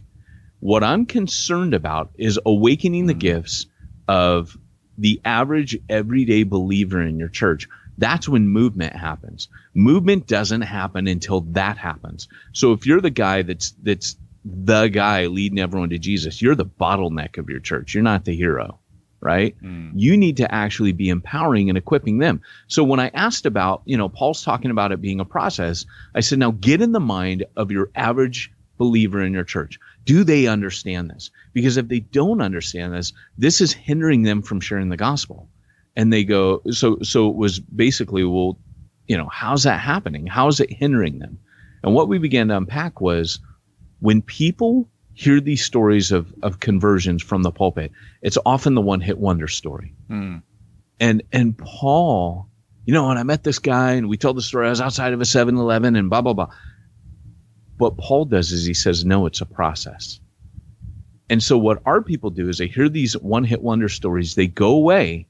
[0.59, 3.67] What I'm concerned about is awakening the gifts
[4.07, 4.57] of
[4.97, 7.67] the average everyday believer in your church.
[7.97, 9.47] That's when movement happens.
[9.73, 12.27] Movement doesn't happen until that happens.
[12.53, 16.65] So if you're the guy that's that's the guy leading everyone to Jesus, you're the
[16.65, 17.93] bottleneck of your church.
[17.93, 18.79] You're not the hero
[19.21, 19.55] right?
[19.61, 19.91] Mm.
[19.95, 22.41] You need to actually be empowering and equipping them.
[22.67, 26.21] So when I asked about, you know, Paul's talking about it being a process, I
[26.21, 29.77] said, now get in the mind of your average believer in your church.
[30.05, 31.29] Do they understand this?
[31.53, 35.47] Because if they don't understand this, this is hindering them from sharing the gospel.
[35.95, 38.57] And they go, so, so it was basically, well,
[39.05, 40.25] you know, how's that happening?
[40.25, 41.39] How is it hindering them?
[41.83, 43.39] And what we began to unpack was
[43.99, 49.01] when people hear these stories of, of conversions from the pulpit, it's often the one
[49.01, 49.93] hit wonder story.
[50.09, 50.41] Mm.
[51.01, 52.47] And and Paul,
[52.85, 55.13] you know, when I met this guy and we told the story, I was outside
[55.13, 56.49] of a 7-Eleven and blah blah blah.
[57.79, 60.19] What Paul does is he says, no, it's a process.
[61.29, 64.47] And so what our people do is they hear these one hit wonder stories, they
[64.47, 65.27] go away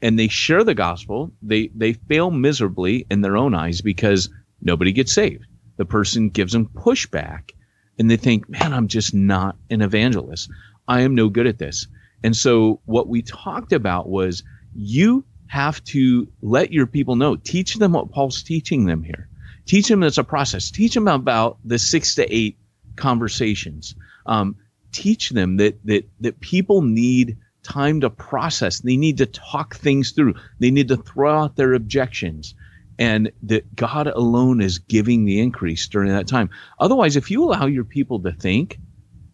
[0.00, 1.32] and they share the gospel.
[1.42, 4.30] They they fail miserably in their own eyes because
[4.62, 5.46] nobody gets saved.
[5.78, 7.50] The person gives them pushback
[7.98, 10.48] and they think, man, I'm just not an evangelist.
[10.86, 11.88] I am no good at this.
[12.22, 17.74] And so what we talked about was you have to let your people know, teach
[17.74, 19.28] them what Paul's teaching them here.
[19.70, 20.72] Teach them it's a process.
[20.72, 22.58] Teach them about the six to eight
[22.96, 23.94] conversations.
[24.26, 24.56] Um,
[24.90, 28.80] teach them that that that people need time to process.
[28.80, 30.34] They need to talk things through.
[30.58, 32.56] They need to throw out their objections
[32.98, 36.50] and that God alone is giving the increase during that time.
[36.80, 38.76] Otherwise, if you allow your people to think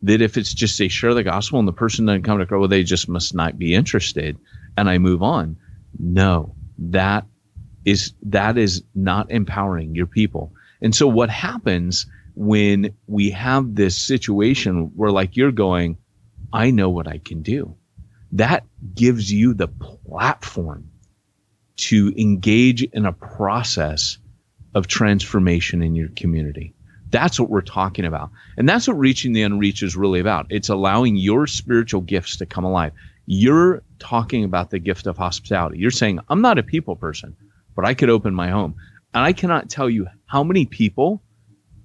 [0.03, 2.59] that if it's just they share the gospel and the person doesn't come to Christ,
[2.61, 4.37] well, they just must not be interested,
[4.77, 5.57] and I move on.
[5.99, 7.25] No, that
[7.87, 10.53] is that is not empowering your people.
[10.83, 15.97] And so, what happens when we have this situation where, like, you're going,
[16.53, 17.75] I know what I can do.
[18.33, 20.91] That gives you the platform
[21.77, 24.19] to engage in a process
[24.75, 26.75] of transformation in your community.
[27.11, 28.31] That's what we're talking about.
[28.57, 30.47] And that's what reaching the unreached is really about.
[30.51, 32.93] It's allowing your spiritual gifts to come alive.
[33.27, 35.79] You're talking about the gift of hospitality.
[35.79, 37.37] You're saying, I'm not a people person,
[37.77, 38.75] but I could open my home.
[39.15, 41.23] And I cannot tell you how many people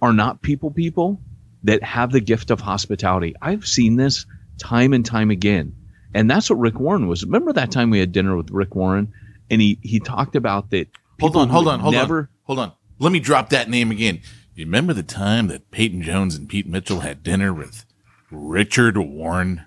[0.01, 1.21] are not people people
[1.63, 3.35] that have the gift of hospitality.
[3.41, 4.25] I've seen this
[4.57, 5.75] time and time again.
[6.13, 7.23] And that's what Rick Warren was.
[7.23, 9.13] Remember that time we had dinner with Rick Warren
[9.51, 10.87] and he he talked about that.
[11.19, 12.71] Hold on, hold on, hold never, on, hold on.
[12.97, 14.21] Let me drop that name again.
[14.55, 17.85] You remember the time that Peyton Jones and Pete Mitchell had dinner with
[18.31, 19.63] Richard Warren?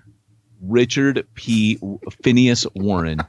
[0.61, 1.79] Richard P.
[2.23, 3.21] Phineas Warren,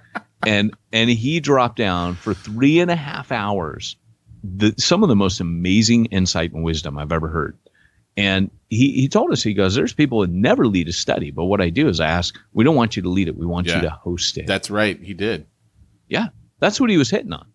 [0.45, 3.97] and and he dropped down for three and a half hours.
[4.45, 7.59] The, some of the most amazing insight and wisdom I've ever heard.
[8.17, 11.45] And he, he told us, he goes, there's people that never lead a study, but
[11.47, 13.37] what I do is I ask, we don't want you to lead it.
[13.37, 14.47] We want yeah, you to host it.
[14.47, 14.99] That's right.
[15.03, 15.47] He did.
[16.09, 16.29] Yeah.
[16.61, 17.47] That's what he was hitting on.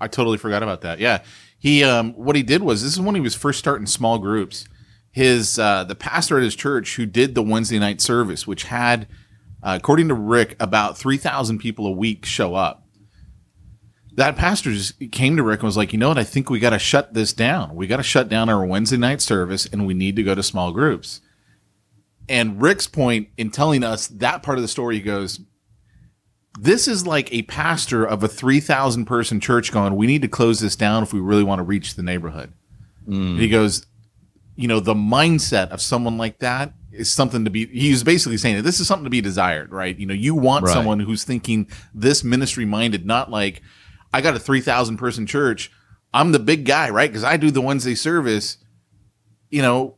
[0.00, 0.98] I totally forgot about that.
[1.00, 1.22] Yeah.
[1.58, 4.66] He um what he did was this is when he was first starting small groups.
[5.10, 9.06] His uh the pastor at his church who did the Wednesday night service, which had
[9.66, 12.86] uh, according to Rick, about 3,000 people a week show up.
[14.14, 16.18] That pastor just came to Rick and was like, you know what?
[16.18, 17.74] I think we got to shut this down.
[17.74, 20.42] We got to shut down our Wednesday night service and we need to go to
[20.42, 21.20] small groups.
[22.28, 25.40] And Rick's point in telling us that part of the story, he goes,
[26.60, 30.60] this is like a pastor of a 3,000 person church going, we need to close
[30.60, 32.52] this down if we really want to reach the neighborhood.
[33.08, 33.40] Mm.
[33.40, 33.84] He goes,
[34.54, 38.56] you know, the mindset of someone like that is something to be, he's basically saying
[38.56, 39.96] that this is something to be desired, right?
[39.98, 40.72] You know, you want right.
[40.72, 43.62] someone who's thinking this ministry minded, not like,
[44.12, 45.70] I got a 3,000 person church.
[46.14, 47.10] I'm the big guy, right?
[47.10, 48.58] Because I do the Wednesday service.
[49.50, 49.96] You know,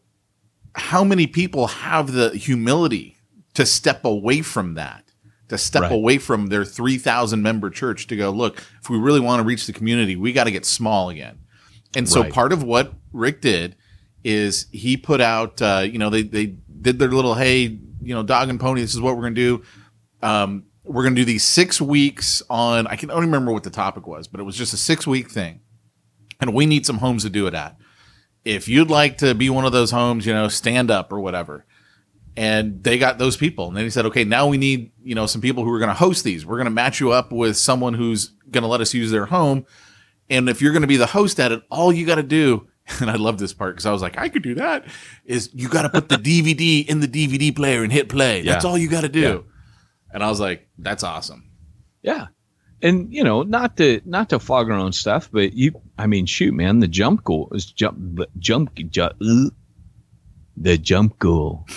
[0.75, 3.17] how many people have the humility
[3.55, 5.05] to step away from that?
[5.49, 5.93] to step right.
[5.93, 9.67] away from their 3,000 member church to go, look, if we really want to reach
[9.67, 11.39] the community, we got to get small again.
[11.97, 12.33] And so right.
[12.33, 13.77] part of what Rick did
[14.25, 16.57] is he put out, uh, you know, they, they
[16.89, 19.63] did their little, hey, you know, dog and pony, this is what we're to do.
[20.23, 24.07] Um, we're to do these six weeks on, I can only remember what the topic
[24.07, 25.61] was, but it was just a six week thing.
[26.41, 27.77] And we need some homes to do it at.
[28.45, 31.67] If you'd like to be one of those homes, you know, stand up or whatever
[32.37, 33.67] and they got those people.
[33.67, 35.89] And then he said, okay, now we need, you know, some people who are going
[35.89, 36.47] to host these.
[36.47, 39.27] We're going to match you up with someone who's going to let us use their
[39.27, 39.67] home.
[40.31, 42.69] And if you're going to be the host at it, all you got to do,
[43.01, 44.87] and I love this part because I was like, I could do that.
[45.25, 48.43] Is you got to put the DVD in the DVD player and hit play.
[48.43, 49.21] That's all you got to do.
[49.21, 49.39] Yeah.
[50.13, 51.51] And I was like, that's awesome.
[52.03, 52.29] Yeah.
[52.81, 56.27] And you know, not to not to fog our own stuff, but you I mean,
[56.27, 59.51] shoot, man, the jump goal is jump the jump ju- uh,
[60.57, 61.67] the jump goal.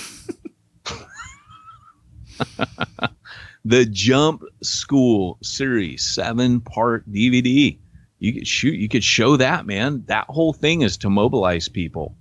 [3.65, 7.77] the jump school series seven part dvd
[8.21, 10.03] you could shoot you could show that man.
[10.05, 12.15] That whole thing is to mobilize people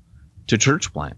[0.46, 1.16] to church plant.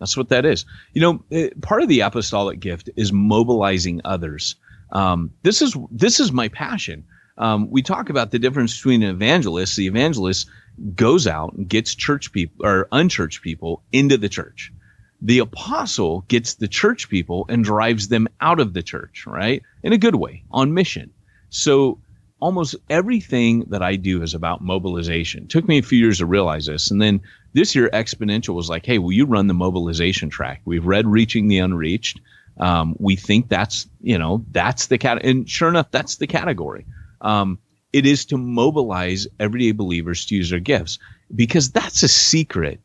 [0.00, 0.66] That's what that is.
[0.92, 4.56] You know eh, part of the apostolic gift is mobilizing others.
[4.90, 7.04] Um, this is this is my passion.
[7.38, 9.76] Um, we talk about the difference between an evangelist.
[9.76, 10.48] The evangelist
[10.96, 14.72] goes out and gets church people or unchurched people into the church.
[15.22, 19.62] The apostle gets the church people and drives them out of the church, right?
[19.84, 21.12] In a good way, on mission.
[21.50, 22.00] So
[22.44, 25.44] almost everything that I do is about mobilization.
[25.44, 26.90] It took me a few years to realize this.
[26.90, 27.22] And then
[27.54, 30.60] this year, Exponential was like, hey, will you run the mobilization track?
[30.66, 32.20] We've read Reaching the Unreached.
[32.60, 35.24] Um, we think that's, you know, that's the cat.
[35.24, 36.84] And sure enough, that's the category.
[37.22, 37.60] Um,
[37.94, 40.98] it is to mobilize everyday believers to use their gifts
[41.34, 42.78] because that's a secret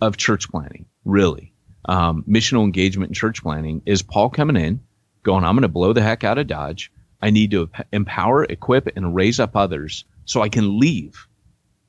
[0.00, 1.54] of church planting, really
[1.84, 4.80] um, missional engagement and church planting is Paul coming in,
[5.22, 6.90] going, I'm going to blow the heck out of Dodge.
[7.26, 11.26] I need to empower, equip, and raise up others so I can leave.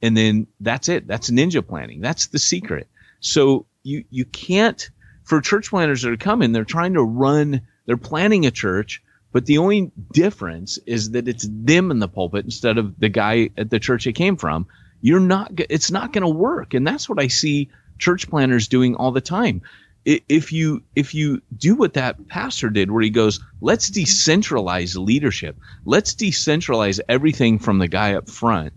[0.01, 1.05] And then that's it.
[1.05, 2.01] That's ninja planning.
[2.01, 2.88] That's the secret.
[3.19, 4.89] So you you can't
[5.23, 9.45] for church planters that are coming, they're trying to run, they're planting a church, but
[9.45, 13.69] the only difference is that it's them in the pulpit instead of the guy at
[13.69, 14.65] the church they came from.
[15.01, 16.73] You're not, it's not going to work.
[16.73, 17.69] And that's what I see
[17.99, 19.61] church planters doing all the time
[20.07, 25.57] if you if you do what that pastor did where he goes let's decentralize leadership.
[25.83, 28.71] Let's decentralize everything from the guy up front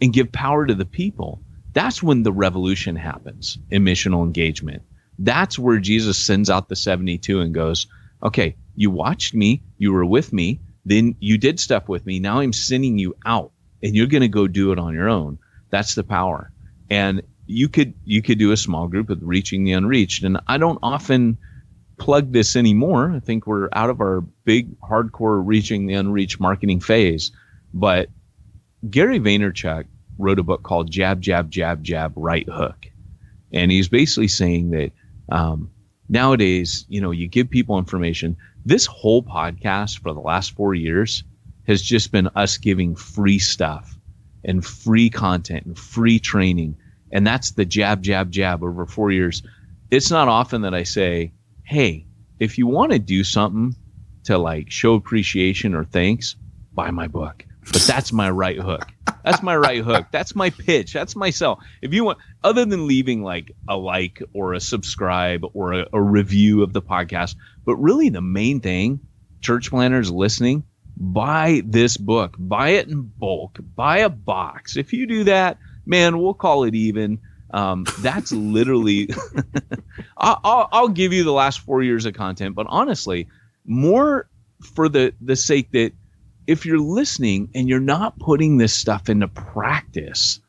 [0.00, 1.42] and give power to the people.
[1.72, 4.82] That's when the revolution happens in missional engagement.
[5.18, 7.88] That's where jesus sends out the 72 and goes
[8.22, 12.20] okay you watched me you were with me then you did stuff with me.
[12.20, 13.50] Now i'm sending you out
[13.82, 15.38] and you're going to go do it on your own.
[15.70, 16.52] That's the power.
[16.88, 20.22] And you could you could do a small group of reaching the unreached.
[20.22, 21.38] And i don't often
[21.96, 23.10] plug this anymore.
[23.10, 27.32] I think we're out of our big hardcore reaching the unreached marketing phase.
[27.74, 28.10] But
[28.88, 29.86] gary vaynerchuk
[30.18, 32.86] wrote a book called jab jab jab jab right hook.
[33.52, 34.92] And he's basically saying that
[35.30, 35.70] um,
[36.08, 38.36] nowadays you know you give people information.
[38.64, 41.24] This whole podcast for the last four years
[41.66, 43.98] has just been us giving free stuff
[44.44, 46.76] and free content and free training
[47.12, 49.42] and that's the jab, jab, jab over four years.
[49.90, 51.32] It's not often that I say,
[51.64, 52.06] hey,
[52.38, 53.74] if you want to do something
[54.24, 56.36] to like show appreciation or thanks,
[56.72, 57.44] buy my book.
[57.72, 58.86] But that's my right hook.
[59.24, 60.06] That's my right hook.
[60.10, 60.92] That's my pitch.
[60.92, 61.60] That's my sell.
[61.82, 66.00] If you want, other than leaving like a like or a subscribe or a, a
[66.00, 69.00] review of the podcast, but really the main thing,
[69.40, 70.64] church planters listening,
[70.96, 74.76] buy this book, buy it in bulk, buy a box.
[74.76, 75.58] If you do that,
[75.88, 77.18] man, we'll call it even.
[77.52, 79.08] Um, that's literally,
[80.18, 83.26] I'll, I'll, I'll give you the last four years of content, but honestly,
[83.64, 84.28] more
[84.74, 85.92] for the the sake that
[86.46, 90.40] if you're listening and you're not putting this stuff into practice,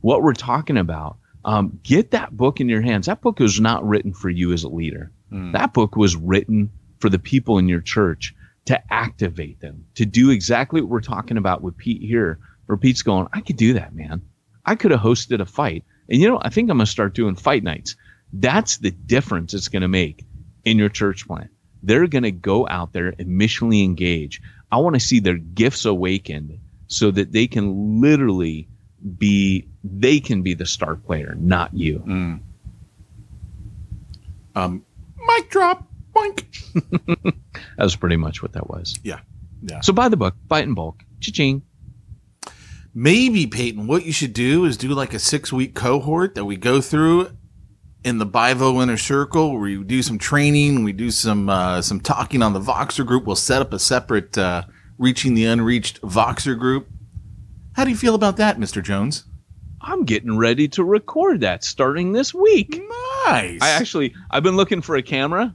[0.00, 3.06] what we're talking about, um, get that book in your hands.
[3.06, 5.12] That book was not written for you as a leader.
[5.30, 5.52] Mm.
[5.52, 6.70] That book was written
[7.00, 8.34] for the people in your church
[8.66, 13.02] to activate them, to do exactly what we're talking about with Pete here, where Pete's
[13.02, 14.22] going, I could do that, man.
[14.64, 15.84] I could have hosted a fight.
[16.08, 17.96] And you know, I think I'm going to start doing fight nights.
[18.32, 20.24] That's the difference it's going to make
[20.64, 21.50] in your church plant.
[21.82, 24.40] They're going to go out there and missionally engage.
[24.70, 28.68] I want to see their gifts awakened so that they can literally
[29.18, 31.98] be, they can be the star player, not you.
[32.06, 32.40] Mm.
[34.54, 34.84] Um,
[35.26, 35.86] mic drop.
[36.14, 36.44] Boink.
[37.76, 38.98] That was pretty much what that was.
[39.02, 39.20] Yeah.
[39.62, 39.80] Yeah.
[39.80, 41.02] So buy the book, buy it in bulk.
[41.20, 41.62] Cha-ching.
[42.94, 46.56] Maybe Peyton, what you should do is do like a six week cohort that we
[46.56, 47.30] go through
[48.04, 52.00] in the Bivo Inner Circle, where we do some training, we do some uh, some
[52.00, 53.24] talking on the Voxer group.
[53.24, 54.64] We'll set up a separate uh,
[54.98, 56.88] Reaching the Unreached Voxer group.
[57.74, 59.24] How do you feel about that, Mister Jones?
[59.80, 62.80] I'm getting ready to record that starting this week.
[63.26, 63.60] Nice.
[63.62, 65.54] I actually I've been looking for a camera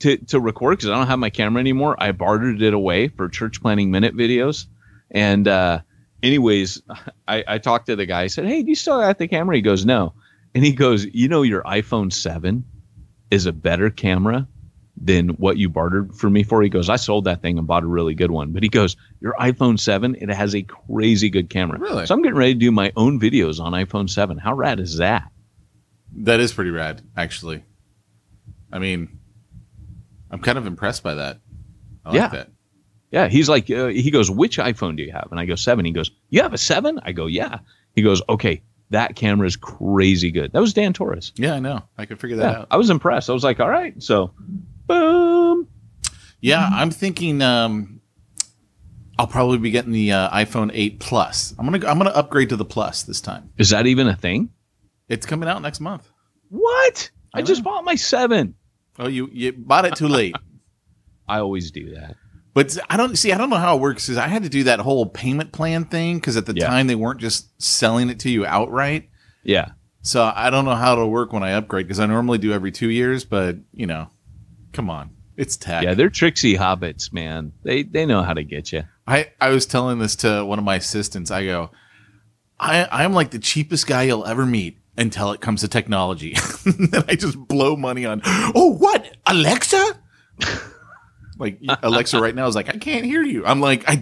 [0.00, 1.96] to to record because I don't have my camera anymore.
[1.98, 4.66] I bartered it away for church planting minute videos.
[5.10, 5.80] And uh
[6.24, 6.82] anyways,
[7.28, 9.54] I, I talked to the guy, I said, Hey, do you still got the camera?
[9.56, 10.14] He goes, No.
[10.54, 12.64] And he goes, You know your iPhone seven
[13.30, 14.46] is a better camera
[14.96, 16.62] than what you bartered for me for.
[16.62, 18.52] He goes, I sold that thing and bought a really good one.
[18.52, 21.78] But he goes, Your iPhone 7, it has a crazy good camera.
[21.78, 22.06] Really?
[22.06, 24.38] So I'm getting ready to do my own videos on iPhone 7.
[24.38, 25.30] How rad is that?
[26.16, 27.64] That is pretty rad, actually.
[28.72, 29.18] I mean,
[30.30, 31.40] I'm kind of impressed by that.
[32.04, 32.28] I like Yeah.
[32.28, 32.50] that.
[33.14, 35.28] Yeah, he's like, uh, he goes, which iPhone do you have?
[35.30, 35.84] And I go, seven.
[35.84, 36.98] He goes, you have a seven?
[37.04, 37.60] I go, yeah.
[37.94, 38.60] He goes, okay,
[38.90, 40.50] that camera is crazy good.
[40.52, 41.30] That was Dan Torres.
[41.36, 41.82] Yeah, I know.
[41.96, 42.66] I could figure that Yeah, out.
[42.72, 43.30] I was impressed.
[43.30, 44.02] I was like, all right.
[44.02, 44.32] So,
[44.88, 45.68] boom.
[46.40, 48.00] Yeah, I'm thinking um,
[49.16, 51.54] I'll probably be getting the uh, iPhone 8 Plus.
[51.56, 53.48] I'm gonna I'm gonna upgrade to the Plus this time.
[53.58, 54.50] Is that even a thing?
[55.08, 56.10] It's coming out next month.
[56.48, 57.10] What?
[57.32, 58.56] I, I just bought my seven.
[58.98, 60.34] Oh, you you bought it too late.
[61.28, 62.16] I always do that.
[62.54, 63.32] But I don't see.
[63.32, 64.06] I don't know how it works.
[64.06, 66.68] Because I had to do that whole payment plan thing because at the Yeah.
[66.68, 69.08] time they weren't just selling it to you outright.
[69.42, 69.72] Yeah.
[70.02, 72.70] So I don't know how it'll work when I upgrade because I normally do every
[72.70, 73.24] two years.
[73.24, 74.08] But you know,
[74.72, 75.82] come on, it's tech.
[75.82, 77.52] Yeah, they're tricksy hobbits, man.
[77.64, 78.84] They they know how to get you.
[79.06, 81.30] I I was telling this to one of my assistants.
[81.30, 81.70] I go,
[82.60, 86.36] I I'm like the cheapest guy you'll ever meet until it comes to technology.
[86.64, 88.20] then I just blow money on.
[88.54, 89.98] Oh, what Alexa?
[91.38, 93.44] Like Alexa right now is like I can't hear you.
[93.44, 94.00] I'm like I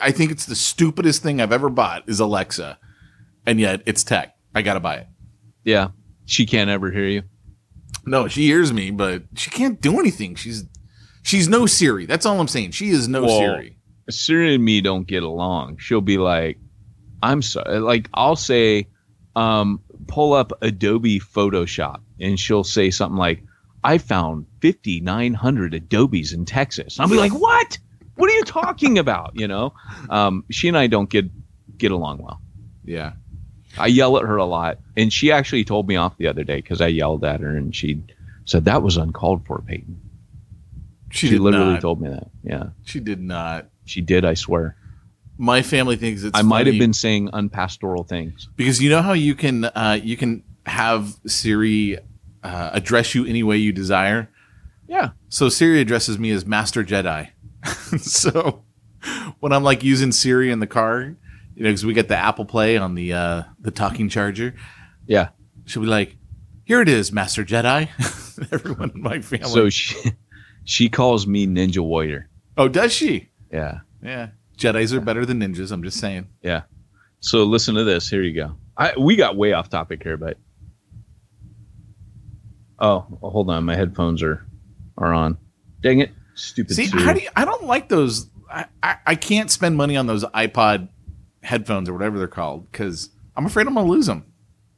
[0.00, 2.78] I think it's the stupidest thing I've ever bought is Alexa,
[3.46, 4.36] and yet it's tech.
[4.54, 5.06] I gotta buy it.
[5.64, 5.88] Yeah.
[6.26, 7.22] She can't ever hear you.
[8.06, 10.34] No, she hears me, but she can't do anything.
[10.34, 10.64] She's
[11.22, 12.06] she's no Siri.
[12.06, 12.70] That's all I'm saying.
[12.72, 13.38] She is no Whoa.
[13.38, 13.76] Siri.
[14.08, 15.78] Siri and me don't get along.
[15.78, 16.58] She'll be like,
[17.22, 17.78] I'm sorry.
[17.80, 18.88] Like, I'll say,
[19.36, 23.42] um, pull up Adobe Photoshop, and she'll say something like,
[23.82, 27.00] I found 5,900 Adobes in Texas.
[27.00, 27.78] I'll be like, what?
[28.16, 29.32] What are you talking about?
[29.34, 29.72] You know,
[30.10, 31.26] um, she and I don't get
[31.78, 32.40] get along well.
[32.84, 33.12] Yeah.
[33.78, 36.56] I yell at her a lot, and she actually told me off the other day
[36.56, 38.02] because I yelled at her, and she
[38.44, 40.00] said that was uncalled for, Peyton.
[41.10, 41.80] She, She, literally not.
[41.80, 42.28] told me that.
[42.42, 43.68] Yeah, She did not.
[43.84, 44.24] she did.
[44.24, 44.76] I swear.
[45.38, 46.36] My family thinks it's.
[46.38, 48.48] I might have been saying unpastoral things.
[48.56, 51.96] because you know how you can uh, you can have Siri
[52.42, 54.30] uh, address you any way you desire.
[54.88, 55.10] Yeah.
[55.28, 57.28] So Siri addresses me as Master Jedi.
[58.00, 58.64] so
[59.40, 61.02] when I'm like using Siri in the car,
[61.54, 64.54] you know, because we get the Apple Play on the uh, the talking charger,
[65.06, 65.28] Yeah.
[65.66, 66.16] she'll be like,
[66.64, 67.88] "Here it is, Master Jedi."
[68.52, 69.48] Everyone in my family.
[69.48, 70.12] So she
[70.64, 72.28] she calls me Ninja Warrior.
[72.56, 73.28] oh, does she?
[73.52, 73.80] Yeah.
[74.02, 74.28] Yeah.
[74.56, 75.72] Jedi's are better than ninjas.
[75.72, 76.28] I'm just saying.
[76.42, 76.62] Yeah.
[77.20, 78.08] So listen to this.
[78.08, 78.56] Here you go.
[78.76, 80.36] I we got way off topic here, but
[82.80, 83.64] oh, hold on.
[83.64, 84.46] My headphones are
[84.96, 85.38] are on.
[85.80, 86.10] Dang it!
[86.34, 86.74] Stupid.
[86.74, 88.28] See, how do you, I don't like those.
[88.50, 90.88] I, I, I can't spend money on those iPod
[91.42, 94.24] headphones or whatever they're called because I'm afraid I'm gonna lose them.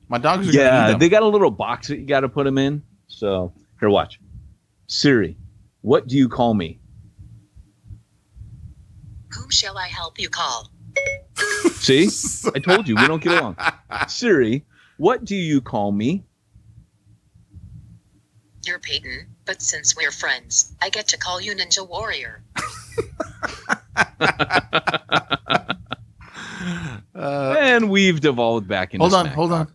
[0.09, 2.45] My dogs are gonna yeah, they got a little box that you got to put
[2.45, 2.83] them in.
[3.07, 4.21] So here, watch.
[4.87, 5.37] Siri,
[5.81, 6.81] what do you call me?
[9.35, 10.71] Whom shall I help you call?
[11.73, 12.09] See,
[12.55, 13.57] I told you we don't get along.
[14.07, 14.67] Siri,
[14.99, 16.25] what do you call me?
[18.65, 22.43] You're Peyton, but since we're friends, I get to call you Ninja Warrior.
[27.15, 29.03] Uh, and we've devolved back into.
[29.03, 29.69] hold on, smack hold talk.
[29.69, 29.75] on.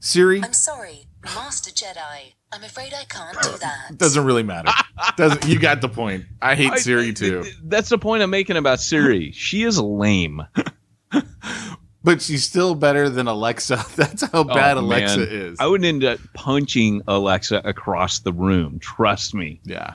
[0.00, 2.32] Siri I'm sorry, Master Jedi.
[2.52, 3.92] I'm afraid I can't do that.
[3.98, 4.70] doesn't really matter.
[5.16, 6.24] Doesn't you got the point?
[6.40, 9.32] I hate I- Siri too, th- That's the point I'm making about Siri.
[9.32, 10.42] She is lame.
[12.04, 13.84] but she's still better than Alexa.
[13.96, 15.28] That's how oh, bad Oh, Alexa man.
[15.28, 15.58] is.
[15.58, 18.78] I would end up punching Alexa across the room.
[18.78, 19.60] Trust me.
[19.64, 19.94] yeah,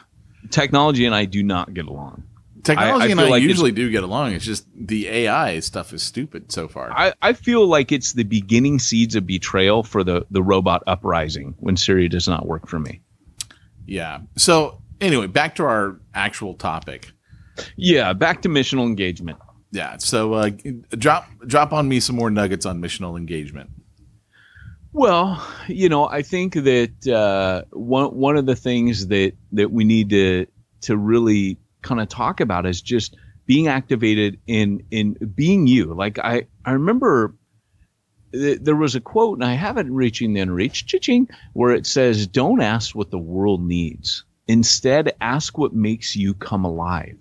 [0.49, 2.23] Technology and I do not get along.
[2.63, 4.33] technology I and I like usually do get along.
[4.33, 6.91] It's just the AI stuff is stupid so far.
[6.91, 11.55] I, I feel like it's the beginning seeds of betrayal for the, the robot uprising
[11.59, 13.01] when Siri does not work for me.
[13.85, 14.19] yeah.
[14.35, 17.11] So anyway, back to our actual topic.
[17.75, 19.37] Yeah, back to missional engagement.
[19.71, 19.97] Yeah.
[19.97, 20.51] So uh,
[20.91, 23.69] drop drop on me some more nuggets on missional engagement.
[24.91, 29.83] Well, you know, I think that uh, one one of the things that that we
[29.83, 30.47] need to
[30.81, 33.15] to really kind of talk about is just
[33.45, 35.93] being activated in in being you.
[35.93, 37.35] Like I I remember
[38.31, 41.85] th- there was a quote, and I have it reaching the unreached, cha-ching, where it
[41.85, 44.23] says, "Don't ask what the world needs.
[44.47, 47.17] Instead, ask what makes you come alive."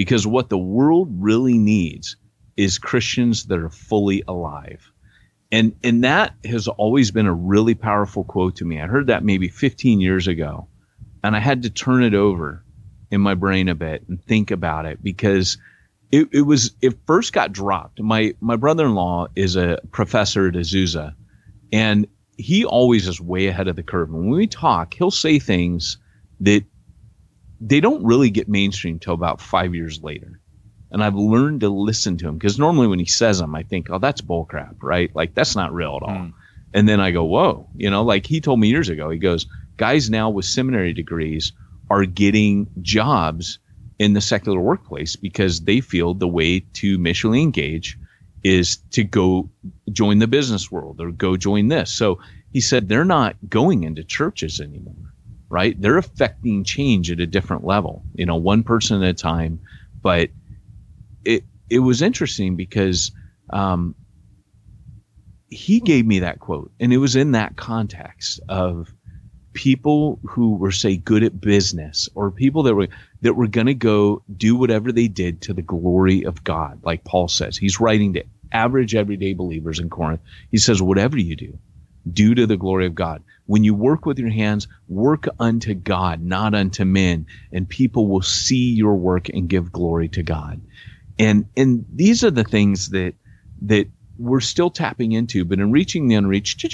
[0.00, 2.16] Because what the world really needs
[2.56, 4.90] is Christians that are fully alive
[5.52, 8.80] and and that has always been a really powerful quote to me.
[8.80, 10.68] I heard that maybe 15 years ago,
[11.24, 12.64] and I had to turn it over
[13.10, 15.58] in my brain a bit and think about it because
[16.12, 18.00] it, it was it first got dropped.
[18.00, 21.14] My my brother-in-law is a professor at Azusa,
[21.72, 24.08] and he always is way ahead of the curve.
[24.10, 25.98] And when we talk, he'll say things
[26.40, 26.64] that
[27.60, 30.40] they don't really get mainstream till about five years later
[30.90, 33.90] and I've learned to listen to him because normally when he says them, I think,
[33.90, 35.14] oh, that's bullcrap, right?
[35.14, 36.16] Like that's not real at all.
[36.16, 36.32] Mm.
[36.74, 39.46] And then I go, whoa, you know, like he told me years ago, he goes,
[39.76, 41.52] guys now with seminary degrees
[41.90, 43.58] are getting jobs
[43.98, 47.98] in the secular workplace because they feel the way to missionally engage
[48.42, 49.48] is to go
[49.92, 51.90] join the business world or go join this.
[51.90, 52.20] So
[52.52, 55.09] he said they're not going into churches anymore,
[55.50, 55.80] right?
[55.80, 59.60] They're affecting change at a different level, you know, one person at a time.
[60.02, 60.30] But
[61.24, 63.12] it it was interesting because
[63.52, 63.96] um,
[65.48, 68.88] he gave me that quote, and it was in that context of
[69.54, 72.88] people who were say good at business or people that were
[73.22, 77.04] that were going to go do whatever they did to the glory of God like
[77.04, 80.20] Paul says he's writing to average everyday believers in Corinth
[80.50, 81.58] he says whatever you do
[82.12, 86.22] do to the glory of God when you work with your hands work unto God
[86.22, 90.60] not unto men and people will see your work and give glory to God
[91.18, 93.14] and and these are the things that
[93.62, 93.88] that
[94.18, 96.64] we're still tapping into but in reaching the unreached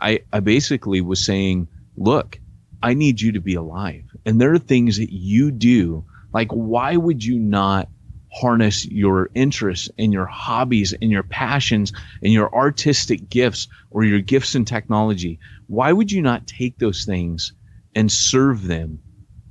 [0.00, 2.38] I, I basically was saying look,
[2.82, 4.04] I need you to be alive.
[4.24, 6.04] And there are things that you do.
[6.32, 7.88] Like, why would you not
[8.30, 11.92] harness your interests and your hobbies and your passions
[12.22, 15.40] and your artistic gifts or your gifts in technology?
[15.68, 17.52] Why would you not take those things
[17.94, 19.00] and serve them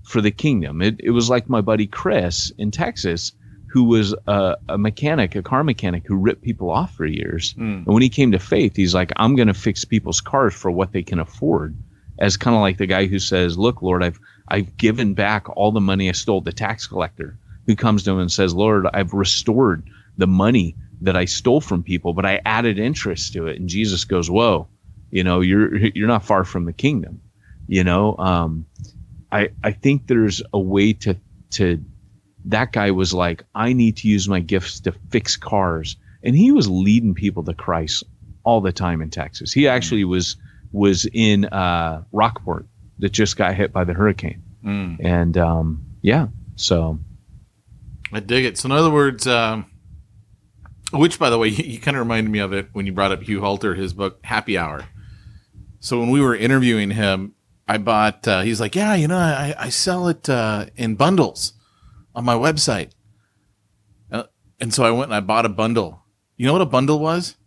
[0.03, 0.82] for the kingdom?
[0.82, 3.32] It, it was like my buddy Chris in Texas,
[3.70, 7.53] who was a, a mechanic, a car mechanic who ripped people off for years.
[7.53, 7.86] Mm.
[7.86, 10.70] And when he came to faith, he's like, I'm going to fix people's cars for
[10.72, 11.76] what they can afford
[12.20, 15.72] as kind of like the guy who says, "Look, Lord, I've I've given back all
[15.72, 19.13] the money I stole." The tax collector who comes to him and says, "Lord, I've
[19.13, 19.84] restored
[20.18, 24.03] the money that I stole from people, but I added interest to it." And Jesus
[24.05, 24.68] goes, "Whoa,
[25.12, 27.22] you know, you're you're not far from the kingdom."
[27.68, 28.66] You know, um,
[29.32, 31.18] I I think there's a way to
[31.51, 31.84] to
[32.45, 36.51] that guy was like, "I need to use my gifts to fix cars," and he
[36.51, 38.03] was leading people to Christ
[38.43, 39.51] all the time in Texas.
[39.51, 40.38] He actually was
[40.72, 42.66] was in uh, Rockport
[42.99, 44.41] that just got hit by the hurricane.
[44.64, 44.97] Mm.
[45.03, 46.99] And um, yeah, so
[48.12, 48.58] I dig it.
[48.58, 49.66] So in other words, um,
[50.91, 53.12] which by the way, you, you kind of reminded me of it when you brought
[53.12, 54.86] up Hugh Halter, his book Happy Hour.
[55.88, 57.34] So when we were interviewing him,
[57.66, 58.28] I bought.
[58.28, 61.54] Uh, he's like, yeah, you know, I, I sell it uh, in bundles
[62.14, 62.92] on my website,
[64.12, 64.24] uh,
[64.60, 66.04] and so I went and I bought a bundle.
[66.36, 67.38] You know what a bundle was?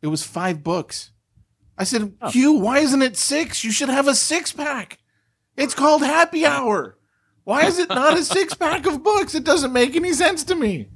[0.00, 1.10] It was five books.
[1.76, 2.30] I said, Oh.
[2.30, 3.62] Hugh, why isn't it six?
[3.62, 5.00] You should have a six pack.
[5.58, 6.96] It's called Happy Hour.
[7.42, 9.34] Why is it not a six pack of books?
[9.34, 10.88] It doesn't make any sense to me.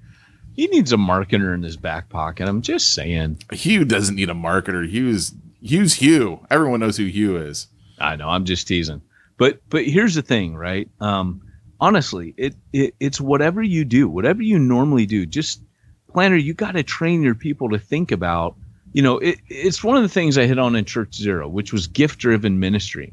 [0.55, 2.49] he needs a marketer in his back pocket.
[2.49, 3.43] I'm just saying.
[3.53, 4.89] Hugh doesn't need a marketer.
[4.89, 6.47] Hugh's Hugh's Hugh.
[6.51, 7.67] Everyone knows who Hugh is.
[7.99, 8.29] I know.
[8.29, 9.03] I'm just teasing.
[9.37, 10.89] But but here's the thing, right?
[11.01, 11.43] Um,
[11.81, 15.27] honestly, it, it it's whatever you do, whatever you normally do.
[15.27, 15.63] Just
[16.09, 18.57] planner, you got to train your people to think about.
[18.93, 21.73] You know, it, it's one of the things I hit on in Church Zero, which
[21.73, 23.13] was gift driven ministry.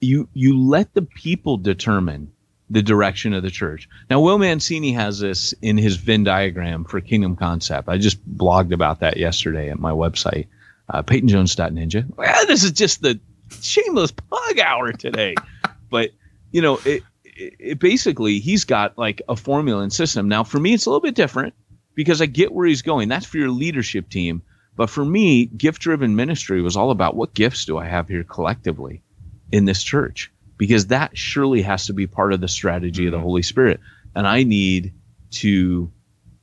[0.00, 2.32] You you let the people determine
[2.68, 3.88] the direction of the church.
[4.10, 7.88] Now, Will Mancini has this in his Venn diagram for Kingdom Concept.
[7.88, 10.48] I just blogged about that yesterday at my website,
[10.88, 12.16] uh, PeytonJones.ninja.
[12.16, 13.20] Well, this is just the
[13.60, 15.34] shameless plug hour today.
[15.90, 16.10] but,
[16.50, 20.28] you know, it, it, it basically, he's got like a formula and system.
[20.28, 21.54] Now, for me, it's a little bit different
[21.94, 23.08] because I get where he's going.
[23.08, 24.42] That's for your leadership team.
[24.76, 28.24] But for me, gift driven ministry was all about what gifts do I have here
[28.24, 29.02] collectively
[29.50, 30.30] in this church?
[30.58, 33.80] Because that surely has to be part of the strategy of the Holy Spirit.
[34.14, 34.92] And I need
[35.32, 35.90] to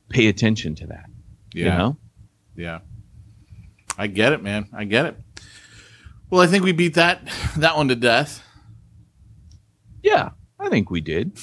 [0.08, 1.06] pay attention to that.
[1.52, 1.96] You know?
[2.56, 2.80] Yeah.
[3.96, 4.68] I get it, man.
[4.72, 5.16] I get it.
[6.30, 8.42] Well, I think we beat that that one to death.
[10.02, 11.38] Yeah, I think we did.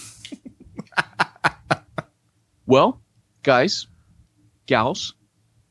[2.65, 3.01] well,
[3.43, 3.87] guys,
[4.65, 5.15] gals,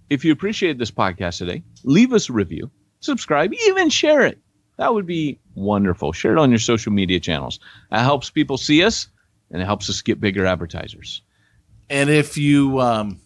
[0.08, 2.70] if you appreciated this podcast today, leave us a review,
[3.00, 4.38] subscribe, even share it.
[4.76, 6.12] That would be wonderful.
[6.12, 7.60] Share it on your social media channels.
[7.90, 9.08] That helps people see us
[9.50, 11.22] and it helps us get bigger advertisers.
[11.90, 13.20] And if you um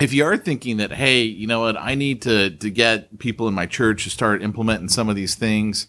[0.00, 3.48] if you are thinking that hey, you know what, I need to to get people
[3.48, 5.88] in my church to start implementing some of these things,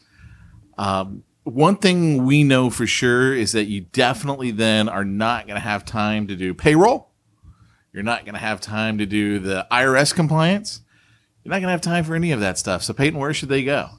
[0.78, 5.56] um one thing we know for sure is that you definitely then are not going
[5.56, 7.10] to have time to do payroll.
[7.92, 10.82] You're not going to have time to do the IRS compliance.
[11.44, 12.84] You're not going to have time for any of that stuff.
[12.84, 13.90] So Peyton, where should they go?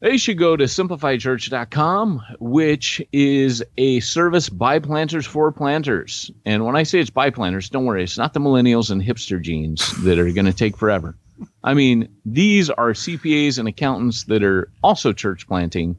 [0.00, 6.30] They should go to simplifiedchurch.com, which is a service by planters for planters.
[6.46, 9.42] And when I say it's by planters, don't worry, it's not the millennials and hipster
[9.42, 11.16] genes that are going to take forever.
[11.64, 15.98] I mean, these are CPAs and accountants that are also church planting,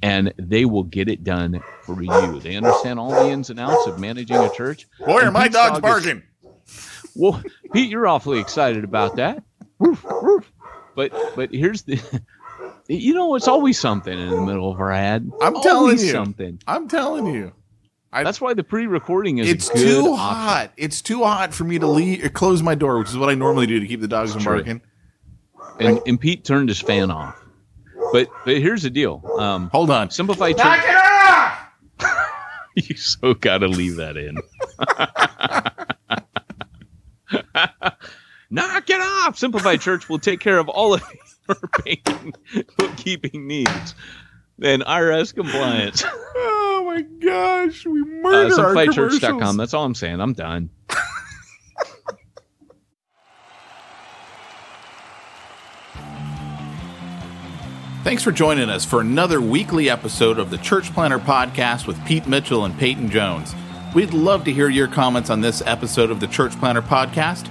[0.00, 2.38] and they will get it done for you.
[2.40, 4.86] They understand all the ins and outs of managing a church.
[5.00, 6.22] Boy, are my dogs dog is- barking.
[7.16, 7.42] Well,
[7.72, 9.42] Pete, you're awfully excited about that.
[10.94, 12.00] But but here's the
[12.92, 16.10] you know it's always something in the middle of our ad I'm Always telling you.
[16.10, 17.52] something I'm telling you.
[18.12, 20.16] I- that's why the pre-recording is It's a good too option.
[20.16, 20.72] hot.
[20.76, 23.34] It's too hot for me to leave or close my door, which is what I
[23.34, 24.56] normally do to keep the dogs from True.
[24.56, 24.80] barking.
[25.78, 27.40] and, and pete turned his fan off
[28.12, 30.10] but but here's the deal um Hold on.
[30.10, 31.58] simplify church it off!
[32.74, 34.34] you so gotta leave that in
[38.50, 41.02] knock it off simplified church will take care of all of
[41.60, 42.34] your banking
[42.78, 43.94] bookkeeping needs
[44.62, 46.04] and irs compliance
[46.42, 49.56] Oh my gosh, we uh, murder our simplifychurch.com commercials.
[49.56, 50.70] that's all i'm saying i'm done
[58.02, 62.26] Thanks for joining us for another weekly episode of the Church Planter Podcast with Pete
[62.26, 63.54] Mitchell and Peyton Jones.
[63.94, 67.50] We'd love to hear your comments on this episode of the Church Planter Podcast.